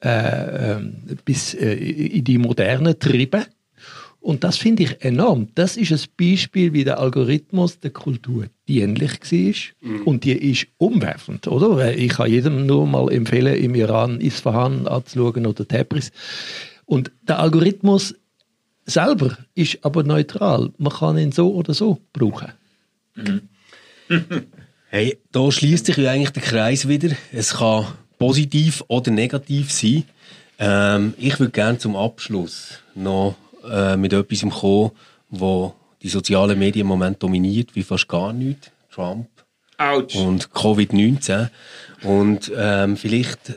äh, 0.04 0.74
ähm, 0.74 0.96
bis 1.26 1.54
äh, 1.54 1.74
in 1.74 2.24
die 2.24 2.38
Moderne 2.38 2.94
getrieben. 2.94 3.46
Und 4.20 4.46
das 4.46 4.58
finde 4.58 4.84
ich 4.84 5.04
enorm. 5.04 5.50
Das 5.56 5.76
ist 5.76 5.92
ein 5.92 6.00
Beispiel, 6.18 6.72
wie 6.72 6.86
der 6.86 6.98
Algorithmus 6.98 7.80
der 7.80 7.92
Kultur 7.92 8.46
dienlich 8.70 9.20
war. 9.22 10.00
Und 10.06 10.24
die 10.24 10.32
ist 10.32 10.68
umwerfend, 10.78 11.48
oder? 11.48 11.94
Ich 11.94 12.14
kann 12.14 12.32
jedem 12.32 12.66
nur 12.66 12.88
mal 12.88 13.12
empfehlen, 13.12 13.56
im 13.56 13.76
Iran 13.76 14.22
Isfahan 14.22 14.88
anzuschauen 14.88 15.46
oder 15.46 15.68
Tabriz. 15.68 16.12
Und 16.86 17.12
der 17.28 17.40
Algorithmus 17.40 18.16
selber 18.86 19.38
ist 19.56 19.80
aber 19.84 20.04
neutral. 20.04 20.72
Man 20.78 20.94
kann 20.94 21.18
ihn 21.18 21.34
so 21.34 21.54
oder 21.54 21.74
so 21.74 22.00
brauchen. 22.14 22.54
Hey, 24.90 25.18
da 25.32 25.52
schließt 25.52 25.88
sich 25.88 25.98
ja 25.98 26.12
eigentlich 26.12 26.30
der 26.30 26.44
Kreis 26.44 26.88
wieder. 26.88 27.10
Es 27.32 27.56
kann 27.56 27.88
positiv 28.20 28.84
oder 28.88 29.10
negativ 29.10 29.72
sein. 29.72 30.04
Ähm, 30.60 31.16
ich 31.18 31.40
würde 31.40 31.52
gerne 31.52 31.80
zum 31.80 31.96
Abschluss 31.96 32.80
noch 32.94 33.36
äh, 33.68 33.98
mit 33.98 34.14
etwas 34.14 34.42
kommen, 34.42 34.92
wo 35.32 35.74
die 36.04 36.10
sozialen 36.10 36.60
Medien 36.60 36.82
im 36.82 36.88
Moment 36.90 37.24
dominiert, 37.24 37.76
wie 37.76 37.82
fast 37.82 38.08
gar 38.08 38.34
nichts. 38.34 38.70
Trump 38.94 39.28
Autsch. 39.80 40.16
und 40.16 40.52
Covid-19. 40.52 41.50
Und 42.04 42.52
ähm, 42.56 42.96
vielleicht 42.96 43.50
äh, 43.50 43.54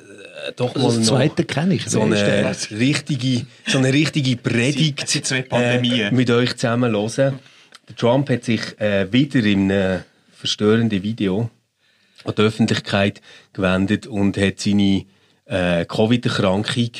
doch 0.56 0.74
mal 0.74 0.84
Das 0.84 0.96
noch 0.96 1.04
zweite 1.04 1.44
kenne 1.44 1.74
ich. 1.74 1.86
so 1.86 2.00
eine 2.00 2.56
richtige, 2.70 3.44
so 3.66 3.76
eine 3.76 3.92
richtige 3.92 4.36
Predigt 4.42 5.32
äh, 5.50 6.10
mit 6.12 6.30
euch 6.30 6.56
zusammen 6.56 6.92
hören. 6.92 7.40
Der 7.88 7.96
Trump 7.96 8.30
hat 8.30 8.44
sich 8.44 8.80
äh, 8.80 9.12
wieder 9.12 9.44
in 9.44 9.70
einem 9.70 10.02
verstörenden 10.36 11.02
Video 11.02 11.50
an 12.24 12.34
die 12.36 12.42
Öffentlichkeit 12.42 13.20
gewendet 13.52 14.06
und 14.06 14.36
hat 14.36 14.60
seine 14.60 15.06
äh, 15.46 15.84
Covid-Erkrankung 15.84 16.90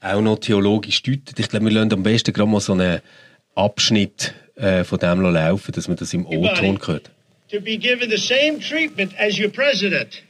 auch 0.00 0.20
noch 0.20 0.38
theologisch 0.38 1.02
deutet. 1.02 1.38
Ich 1.38 1.48
glaube, 1.48 1.66
wir 1.66 1.72
lassen 1.72 1.92
am 1.92 2.02
besten 2.02 2.32
gerade 2.32 2.50
mal 2.50 2.60
so 2.60 2.72
einen 2.72 3.00
Abschnitt 3.54 4.34
äh, 4.54 4.84
von 4.84 4.98
dem 4.98 5.20
laufen, 5.20 5.72
dass 5.72 5.88
man 5.88 5.96
das 5.96 6.14
im 6.14 6.26
O-Ton 6.26 6.78
hört. 6.86 7.10
to 7.48 7.60
be 7.60 7.76
given 7.76 8.10
the 8.10 8.18
same 8.18 8.58
treatment 8.58 9.14
as 9.18 9.38
your 9.38 9.50
president 9.50 10.20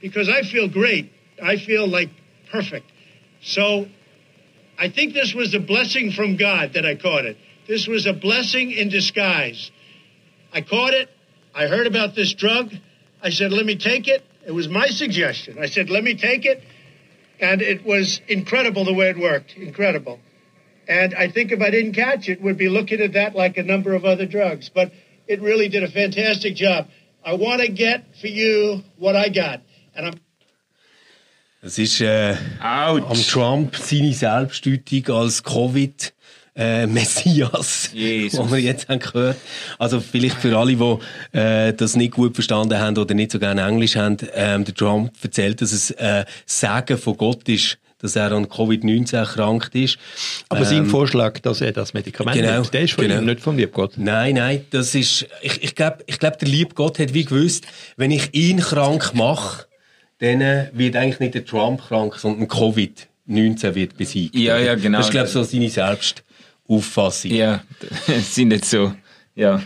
because 0.00 0.28
I 0.28 0.42
feel 0.42 0.68
great. 0.68 1.12
I 1.42 1.56
feel 1.56 1.88
like 1.88 2.10
perfect. 2.50 2.86
So 3.42 3.86
I 4.78 4.88
think 4.88 5.12
this 5.12 5.34
was 5.34 5.54
a 5.54 5.60
blessing 5.60 6.12
from 6.12 6.36
God 6.36 6.74
that 6.74 6.86
I 6.86 6.94
caught 6.94 7.24
it. 7.24 7.36
This 7.66 7.86
was 7.86 8.06
a 8.06 8.12
blessing 8.12 8.70
in 8.70 8.88
disguise. 8.88 9.70
I 10.52 10.60
caught 10.62 10.94
it. 10.94 11.08
I 11.54 11.66
heard 11.66 11.86
about 11.86 12.14
this 12.14 12.32
drug. 12.34 12.72
I 13.22 13.30
said, 13.30 13.52
let 13.52 13.66
me 13.66 13.76
take 13.76 14.08
it. 14.08 14.24
It 14.46 14.52
was 14.52 14.68
my 14.68 14.86
suggestion. 14.86 15.58
I 15.60 15.66
said, 15.66 15.90
let 15.90 16.02
me 16.02 16.14
take 16.14 16.46
it. 16.46 16.62
And 17.40 17.62
it 17.62 17.84
was 17.84 18.20
incredible 18.28 18.84
the 18.84 18.94
way 18.94 19.10
it 19.10 19.18
worked. 19.18 19.56
Incredible. 19.56 20.20
And 20.88 21.14
I 21.14 21.28
think 21.28 21.52
if 21.52 21.60
I 21.60 21.70
didn't 21.70 21.92
catch 21.92 22.28
it, 22.28 22.40
we'd 22.40 22.58
be 22.58 22.68
looking 22.68 23.00
at 23.00 23.12
that 23.12 23.34
like 23.34 23.56
a 23.56 23.62
number 23.62 23.94
of 23.94 24.04
other 24.04 24.26
drugs. 24.26 24.68
But 24.68 24.92
it 25.26 25.40
really 25.40 25.68
did 25.68 25.84
a 25.84 25.88
fantastic 25.88 26.54
job. 26.56 26.88
I 27.24 27.34
want 27.34 27.60
to 27.60 27.68
get 27.68 28.16
for 28.20 28.26
you 28.26 28.82
what 28.96 29.14
I 29.14 29.28
got. 29.28 29.62
And 29.94 30.06
I'm 30.06 30.14
Es 31.62 31.78
ist 31.78 32.00
äh, 32.00 32.36
am 32.58 33.02
Autsch. 33.04 33.28
Trump 33.28 33.76
seine 33.76 34.14
Selbstdeutung 34.14 35.14
als 35.14 35.42
Covid 35.42 36.14
äh, 36.60 36.86
Messias, 36.86 37.90
Jesus. 37.94 38.38
den 38.38 38.52
wir 38.52 38.60
jetzt 38.60 38.88
haben 38.88 38.98
gehört. 38.98 39.38
Also 39.78 40.00
vielleicht 40.00 40.36
für 40.36 40.56
alle, 40.58 40.76
die 40.76 41.38
äh, 41.38 41.72
das 41.72 41.96
nicht 41.96 42.12
gut 42.12 42.34
verstanden 42.34 42.78
haben 42.78 42.98
oder 42.98 43.14
nicht 43.14 43.32
so 43.32 43.38
gerne 43.38 43.62
Englisch 43.62 43.96
haben, 43.96 44.18
ähm, 44.34 44.64
der 44.64 44.74
Trump 44.74 45.12
erzählt, 45.22 45.62
dass 45.62 45.72
es 45.72 45.90
äh, 45.92 46.24
Sagen 46.44 46.98
von 46.98 47.16
Gott 47.16 47.48
ist, 47.48 47.78
dass 47.98 48.14
er 48.16 48.32
an 48.32 48.46
Covid-19 48.46 49.16
erkrankt 49.16 49.74
ist. 49.74 49.98
Aber 50.48 50.64
sein 50.64 50.86
Vorschlag, 50.86 51.38
dass 51.40 51.60
er 51.60 51.72
das 51.72 51.94
Medikament 51.94 52.36
genau, 52.36 52.54
nimmt, 52.54 52.74
der 52.74 52.82
ist 52.82 52.92
von 52.92 53.04
genau. 53.04 53.20
ihm, 53.20 53.26
nicht 53.26 53.40
vom 53.40 53.56
Liebgott. 53.56 53.92
Nein, 53.96 54.34
nein, 54.34 54.64
das 54.70 54.94
ist, 54.94 55.26
ich, 55.42 55.62
ich 55.62 55.74
glaube, 55.74 55.98
ich 56.06 56.18
glaub, 56.18 56.38
der 56.38 56.48
liebe 56.48 56.74
Gott 56.74 56.98
hat 56.98 57.14
wie 57.14 57.24
gewusst, 57.24 57.66
wenn 57.96 58.10
ich 58.10 58.34
ihn 58.34 58.60
krank 58.60 59.14
mache, 59.14 59.66
dann 60.18 60.40
äh, 60.42 60.70
wird 60.72 60.96
eigentlich 60.96 61.20
nicht 61.20 61.34
der 61.34 61.44
Trump 61.46 61.82
krank, 61.88 62.16
sondern 62.16 62.48
Covid-19 62.48 63.74
wird 63.74 63.96
besiegt. 63.96 64.34
Ja, 64.34 64.58
ja, 64.58 64.74
genau. 64.74 64.98
Das 64.98 65.06
ist, 65.06 65.12
glaube 65.12 65.26
ich, 65.26 65.32
so 65.32 65.42
seine 65.42 65.70
Selbstauffassung. 66.70 67.30
Ja, 67.32 67.62
sind 68.22 68.48
nicht 68.48 68.64
so. 68.64 68.92
Ja. 69.34 69.62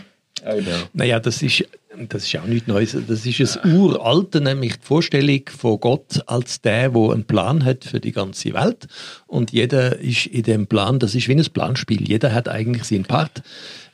Naja, 0.93 1.19
das 1.19 1.41
ist, 1.41 1.65
das 2.09 2.23
ist 2.23 2.37
auch 2.37 2.45
nichts 2.45 2.67
Neues. 2.67 2.95
Das 3.07 3.25
ist 3.25 3.57
ein 3.57 3.75
Uralte, 3.75 4.41
nämlich 4.41 4.73
die 4.77 4.85
Vorstellung 4.85 5.41
von 5.57 5.79
Gott 5.79 6.21
als 6.27 6.61
der, 6.61 6.89
der 6.89 7.01
einen 7.11 7.23
Plan 7.23 7.63
hat 7.63 7.85
für 7.85 7.99
die 7.99 8.11
ganze 8.11 8.53
Welt. 8.53 8.87
Und 9.27 9.51
jeder 9.51 9.97
ist 9.99 10.27
in 10.27 10.43
dem 10.43 10.67
Plan, 10.67 10.99
das 10.99 11.15
ist 11.15 11.27
wie 11.27 11.35
ein 11.35 11.45
Planspiel. 11.45 12.07
Jeder 12.07 12.33
hat 12.33 12.47
eigentlich 12.47 12.83
seinen 12.83 13.05
Part. 13.05 13.43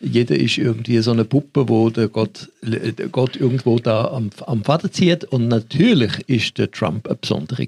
Jeder 0.02 0.36
ist 0.36 0.58
irgendwie 0.58 1.00
so 1.00 1.12
eine 1.12 1.26
Puppe, 1.26 1.70
wo 1.70 1.90
der 1.90 2.08
Gott, 2.08 2.50
der 2.62 3.08
Gott 3.10 3.36
irgendwo 3.36 3.78
da 3.78 4.06
am, 4.06 4.30
am 4.46 4.64
Vater 4.64 4.92
zieht. 4.92 5.24
Und 5.26 5.48
natürlich 5.48 6.12
ist 6.28 6.58
der 6.58 6.72
Trump 6.72 7.08
eine 7.08 7.16
besondere 7.16 7.68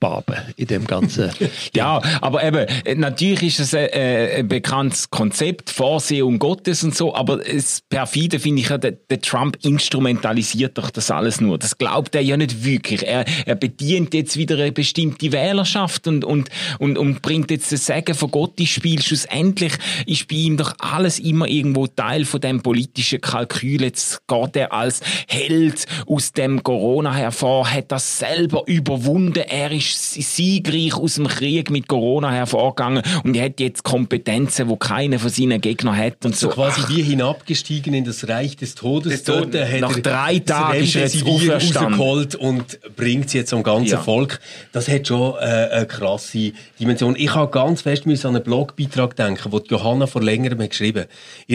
Barbe 0.00 0.36
in 0.56 0.66
dem 0.66 0.86
ganzen. 0.86 1.30
Ja, 1.74 2.00
aber 2.20 2.42
eben, 2.44 2.66
äh, 2.84 2.94
natürlich 2.94 3.42
ist 3.42 3.60
es 3.60 3.74
ein, 3.74 3.88
äh, 3.90 4.36
ein 4.38 4.48
bekanntes 4.48 5.10
Konzept, 5.10 5.70
Vorsehung 5.70 6.38
Gottes 6.38 6.82
und 6.82 6.94
so, 6.94 7.14
aber 7.14 7.38
das 7.38 7.82
Perfide 7.88 8.38
finde 8.38 8.62
ich 8.62 8.68
ja, 8.68 8.78
der, 8.78 8.92
der 8.92 9.20
Trump 9.20 9.58
instrumentalisiert 9.62 10.78
doch 10.78 10.90
das 10.90 11.10
alles 11.10 11.40
nur. 11.40 11.58
Das 11.58 11.78
glaubt 11.78 12.14
er 12.14 12.22
ja 12.22 12.36
nicht 12.36 12.64
wirklich. 12.64 13.06
Er, 13.06 13.24
er 13.46 13.54
bedient 13.54 14.14
jetzt 14.14 14.36
wieder 14.36 14.56
eine 14.56 14.72
bestimmte 14.72 15.32
Wählerschaft 15.32 16.06
und, 16.06 16.24
und, 16.24 16.48
und, 16.78 16.98
und 16.98 17.22
bringt 17.22 17.50
jetzt 17.50 17.70
das 17.72 17.86
Sagen 17.86 18.14
von 18.14 18.30
Gott 18.30 18.58
ins 18.58 18.70
Spiel. 18.70 19.00
Schlussendlich 19.02 19.74
ist 20.06 20.28
bei 20.28 20.36
ihm 20.36 20.56
doch 20.56 20.74
alles 20.78 21.18
immer 21.18 21.46
irgendwo 21.68 21.86
Teil 21.86 22.24
von 22.24 22.40
dem 22.40 22.62
politischen 22.62 23.20
Kalkül. 23.20 23.82
Jetzt 23.82 24.26
geht 24.26 24.56
er 24.56 24.72
als 24.72 25.00
Held 25.26 25.86
aus 26.06 26.32
dem 26.32 26.62
Corona 26.62 27.14
hervor, 27.14 27.70
hat 27.70 27.92
das 27.92 28.18
selber 28.18 28.62
überwunden. 28.66 29.44
Er 29.48 29.70
ist 29.70 30.14
siegreich 30.14 30.94
aus 30.94 31.14
dem 31.14 31.28
Krieg 31.28 31.70
mit 31.70 31.88
Corona 31.88 32.30
hervorgegangen 32.30 33.02
und 33.24 33.36
er 33.36 33.46
hat 33.46 33.60
jetzt 33.60 33.84
Kompetenzen, 33.84 34.68
wo 34.68 34.76
keiner 34.76 35.18
von 35.18 35.30
seinen 35.30 35.60
Gegnern 35.60 35.96
hat 35.96 36.24
und 36.24 36.34
So 36.36 36.48
so. 36.48 36.54
quasi 36.54 36.80
Ach, 36.84 36.88
wie 36.88 37.02
hinabgestiegen 37.02 37.94
in 37.94 38.04
das 38.04 38.26
Reich 38.28 38.56
des 38.56 38.74
Todes. 38.74 39.26
Hat 39.28 39.80
Nach 39.80 39.98
drei 39.98 40.38
Tagen 40.38 40.82
ist 40.82 40.96
er 40.96 41.02
jetzt 41.02 41.24
rausgeholt 41.26 42.34
und 42.34 42.78
bringt 42.96 43.26
es 43.26 43.32
jetzt 43.34 43.52
am 43.52 43.62
ganzen 43.62 43.92
Ja. 43.92 44.00
Volk. 44.00 44.40
Das 44.72 44.88
hat 44.88 45.06
schon 45.06 45.34
äh, 45.34 45.68
eine 45.72 45.86
krasse 45.86 46.52
Dimension. 46.80 47.14
Ich 47.16 47.34
habe 47.34 47.50
ganz 47.50 47.82
fest 47.82 48.06
an 48.06 48.34
einen 48.36 48.42
Blogbeitrag 48.42 49.16
denken, 49.16 49.50
den 49.50 49.60
Johanna 49.68 50.06
vor 50.06 50.22
längerem 50.22 50.60
hat 50.62 50.70
geschrieben 50.70 51.06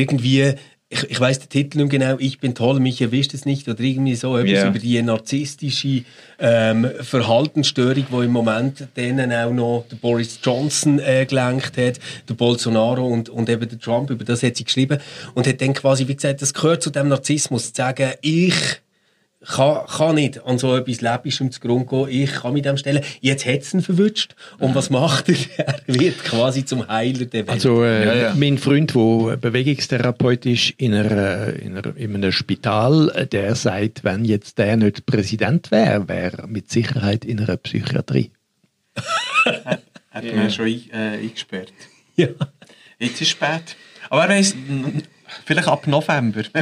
Irgendwie, 0.03 0.53
ich, 0.89 1.03
ich 1.09 1.19
weiß 1.19 1.39
den 1.39 1.49
Titel 1.49 1.79
nicht 1.79 1.89
genau, 1.89 2.17
ich 2.19 2.39
bin 2.39 2.53
toll, 2.53 2.79
mich 2.79 3.01
erwischt 3.01 3.33
es 3.33 3.45
nicht, 3.45 3.67
oder 3.67 3.79
irgendwie 3.79 4.15
so 4.15 4.37
etwas 4.37 4.51
Ja. 4.51 4.67
über 4.69 4.77
die 4.79 5.01
narzisstische 5.01 6.03
ähm, 6.39 6.87
Verhaltensstörung, 7.01 8.05
die 8.11 8.25
im 8.25 8.31
Moment 8.31 8.87
denen 8.95 9.31
auch 9.31 9.51
noch 9.51 9.85
der 9.89 9.95
Boris 9.95 10.39
Johnson 10.43 10.99
äh, 10.99 11.25
gelenkt 11.25 11.77
hat, 11.77 11.99
der 12.29 12.33
Bolsonaro 12.35 13.07
und, 13.07 13.29
und 13.29 13.49
eben 13.49 13.67
der 13.67 13.79
Trump, 13.79 14.09
über 14.11 14.23
das 14.23 14.43
hat 14.43 14.57
sie 14.57 14.65
geschrieben 14.65 14.99
und 15.33 15.47
hat 15.47 15.61
dann 15.61 15.73
quasi, 15.73 16.07
wie 16.07 16.15
gesagt, 16.15 16.41
das 16.41 16.53
gehört 16.53 16.83
zu 16.83 16.89
dem 16.91 17.07
Narzissmus, 17.07 17.73
zu 17.73 17.81
sagen, 17.81 18.11
ich 18.21 18.53
kann, 19.45 19.85
kann 19.87 20.15
nicht 20.15 20.45
an 20.45 20.57
so 20.57 20.75
etwas 20.75 21.01
Läppischem 21.01 21.51
zu 21.51 21.59
Grund 21.59 21.89
gehen. 21.89 22.07
Ich 22.09 22.31
kann 22.31 22.53
mit 22.53 22.65
dem 22.65 22.77
stellen. 22.77 23.03
Jetzt 23.21 23.45
hat 23.45 23.61
es 23.61 23.73
ihn 23.73 23.81
verwünscht. 23.81 24.35
Und 24.59 24.75
was 24.75 24.89
macht 24.89 25.29
er? 25.29 25.35
Er 25.85 25.99
wird 25.99 26.23
quasi 26.23 26.65
zum 26.65 26.87
Heiler 26.87 27.25
der 27.25 27.47
Welt. 27.47 27.49
Also 27.49 27.83
äh, 27.83 28.05
Ja, 28.05 28.13
ja. 28.15 28.33
mein 28.35 28.57
Freund, 28.57 28.93
der 28.95 29.37
Bewegungstherapeut 29.37 30.45
ist 30.45 30.71
in, 30.77 30.93
einer, 30.93 31.53
in, 31.53 31.77
einer, 31.77 31.95
in 31.97 32.15
einem 32.15 32.31
Spital, 32.31 33.27
der 33.31 33.55
sagt, 33.55 34.03
wenn 34.03 34.25
jetzt 34.25 34.57
der 34.57 34.77
nicht 34.77 35.05
Präsident 35.05 35.71
wäre, 35.71 36.07
wäre 36.07 36.37
er 36.37 36.47
mit 36.47 36.71
Sicherheit 36.71 37.25
in 37.25 37.39
einer 37.39 37.57
Psychiatrie. 37.57 38.31
Hat 39.55 40.35
man 40.35 40.49
schon 40.51 40.65
ein, 40.65 40.89
äh, 40.91 41.17
eingesperrt. 41.23 41.73
ja. 42.15 42.27
Jetzt 42.99 43.13
ist 43.15 43.21
es 43.21 43.29
spät. 43.29 43.75
Aber 44.09 44.29
wer 44.29 44.37
weiss, 44.37 44.55
vielleicht 45.45 45.67
ab 45.67 45.87
November. 45.87 46.43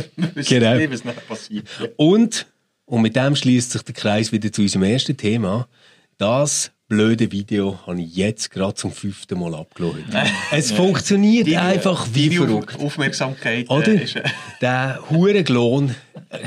Genau. 0.48 0.76
nicht, 0.76 0.92
was 0.92 1.04
nachher 1.04 1.22
passiert. 1.22 1.68
Und, 1.98 2.48
und 2.92 3.02
mit 3.02 3.16
dem 3.16 3.36
schließt 3.38 3.72
sich 3.72 3.82
der 3.84 3.96
Kreis 3.96 4.34
wieder 4.34 4.52
zu 4.52 4.62
unserem 4.64 4.84
ersten 4.84 5.16
Thema. 5.16 5.68
Das 6.18 6.72
blöde 6.90 7.32
Video 7.32 7.80
habe 7.88 8.02
ich 8.02 8.14
jetzt 8.16 8.52
gerade 8.52 8.76
zum 8.76 8.92
fünften 8.92 9.40
Mal 9.40 9.56
abgeschaut. 9.56 9.96
Es 10.52 10.74
funktioniert 10.74 11.48
Deine- 11.48 11.62
einfach 11.62 12.06
wie 12.14 12.28
deine 12.30 12.48
verrückt. 12.48 12.76
Auf- 12.76 12.84
Aufmerksamkeit 12.84 13.70
Oder? 13.70 13.88
äh, 13.94 14.04
ist, 14.04 14.18
äh, 14.18 14.24
Der 14.60 15.00
Hurenglon 15.10 15.96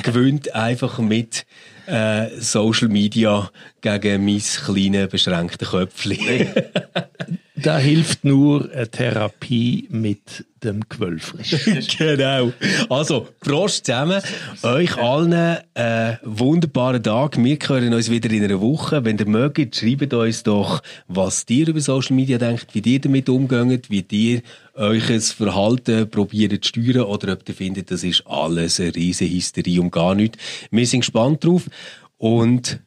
gewinnt 0.03 0.55
einfach 0.55 0.99
mit 0.99 1.47
äh, 1.87 2.29
Social 2.39 2.89
Media 2.89 3.51
gegen 3.81 4.25
mein 4.27 4.39
kleines, 4.41 5.11
beschränktes 5.11 5.71
Köpfchen. 5.71 6.49
Da 7.57 7.79
hilft 7.79 8.25
nur 8.25 8.69
eine 8.73 8.91
Therapie 8.91 9.87
mit 9.89 10.45
dem 10.65 10.81
Gewölfrisch. 10.89 11.55
genau. 11.99 12.53
Also, 12.89 13.29
Prost 13.41 13.87
zusammen. 13.87 14.21
Euch 14.65 14.97
allen 14.97 15.59
äh, 15.75 16.17
wunderbaren 16.25 17.01
Tag. 17.01 17.37
Wir 17.37 17.57
hören 17.65 17.95
uns 17.95 18.11
wieder 18.11 18.29
in 18.31 18.43
einer 18.43 18.61
Woche. 18.61 19.05
Wenn 19.05 19.19
ihr 19.19 19.29
mögt, 19.29 19.77
schreibt 19.77 20.13
uns 20.13 20.43
doch, 20.43 20.83
was 21.07 21.45
ihr 21.49 21.69
über 21.69 21.81
Social 21.81 22.17
Media 22.17 22.39
denkt, 22.39 22.67
wie 22.73 22.81
ihr 22.81 23.01
damit 23.01 23.29
umgeht, 23.29 23.89
wie 23.89 24.05
ihr 24.11 24.43
euch 24.75 25.05
Verhalten 25.05 26.11
probiert 26.11 26.65
zu 26.65 26.71
steuern 26.71 27.05
oder 27.05 27.35
ob 27.35 27.49
ihr 27.49 27.55
findet, 27.55 27.93
das 27.93 28.03
ist 28.03 28.27
alles 28.27 28.81
eine 28.81 28.95
riesige 28.97 29.33
Hysterie 29.33 29.81
und 29.81 29.93
gar 29.93 30.17
nichts. 30.17 30.39
Wir 30.73 30.87
sind 30.87 31.01
gespannt 31.01 31.45
drauf 31.45 31.71
und 32.19 32.81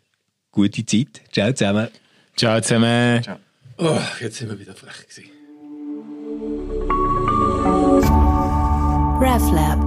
gute 0.51 0.85
Zeit. 0.85 1.21
Ciao 1.31 1.53
zusammen. 1.53 1.87
Ciao 2.35 2.59
zusammen. 2.59 3.23
Oh, 3.79 3.99
jetzt 4.19 4.37
sind 4.37 4.49
wir 4.49 4.59
wieder 4.59 4.73
frech 4.73 5.07
gewesen. 5.07 5.29
RefLab. 9.21 9.86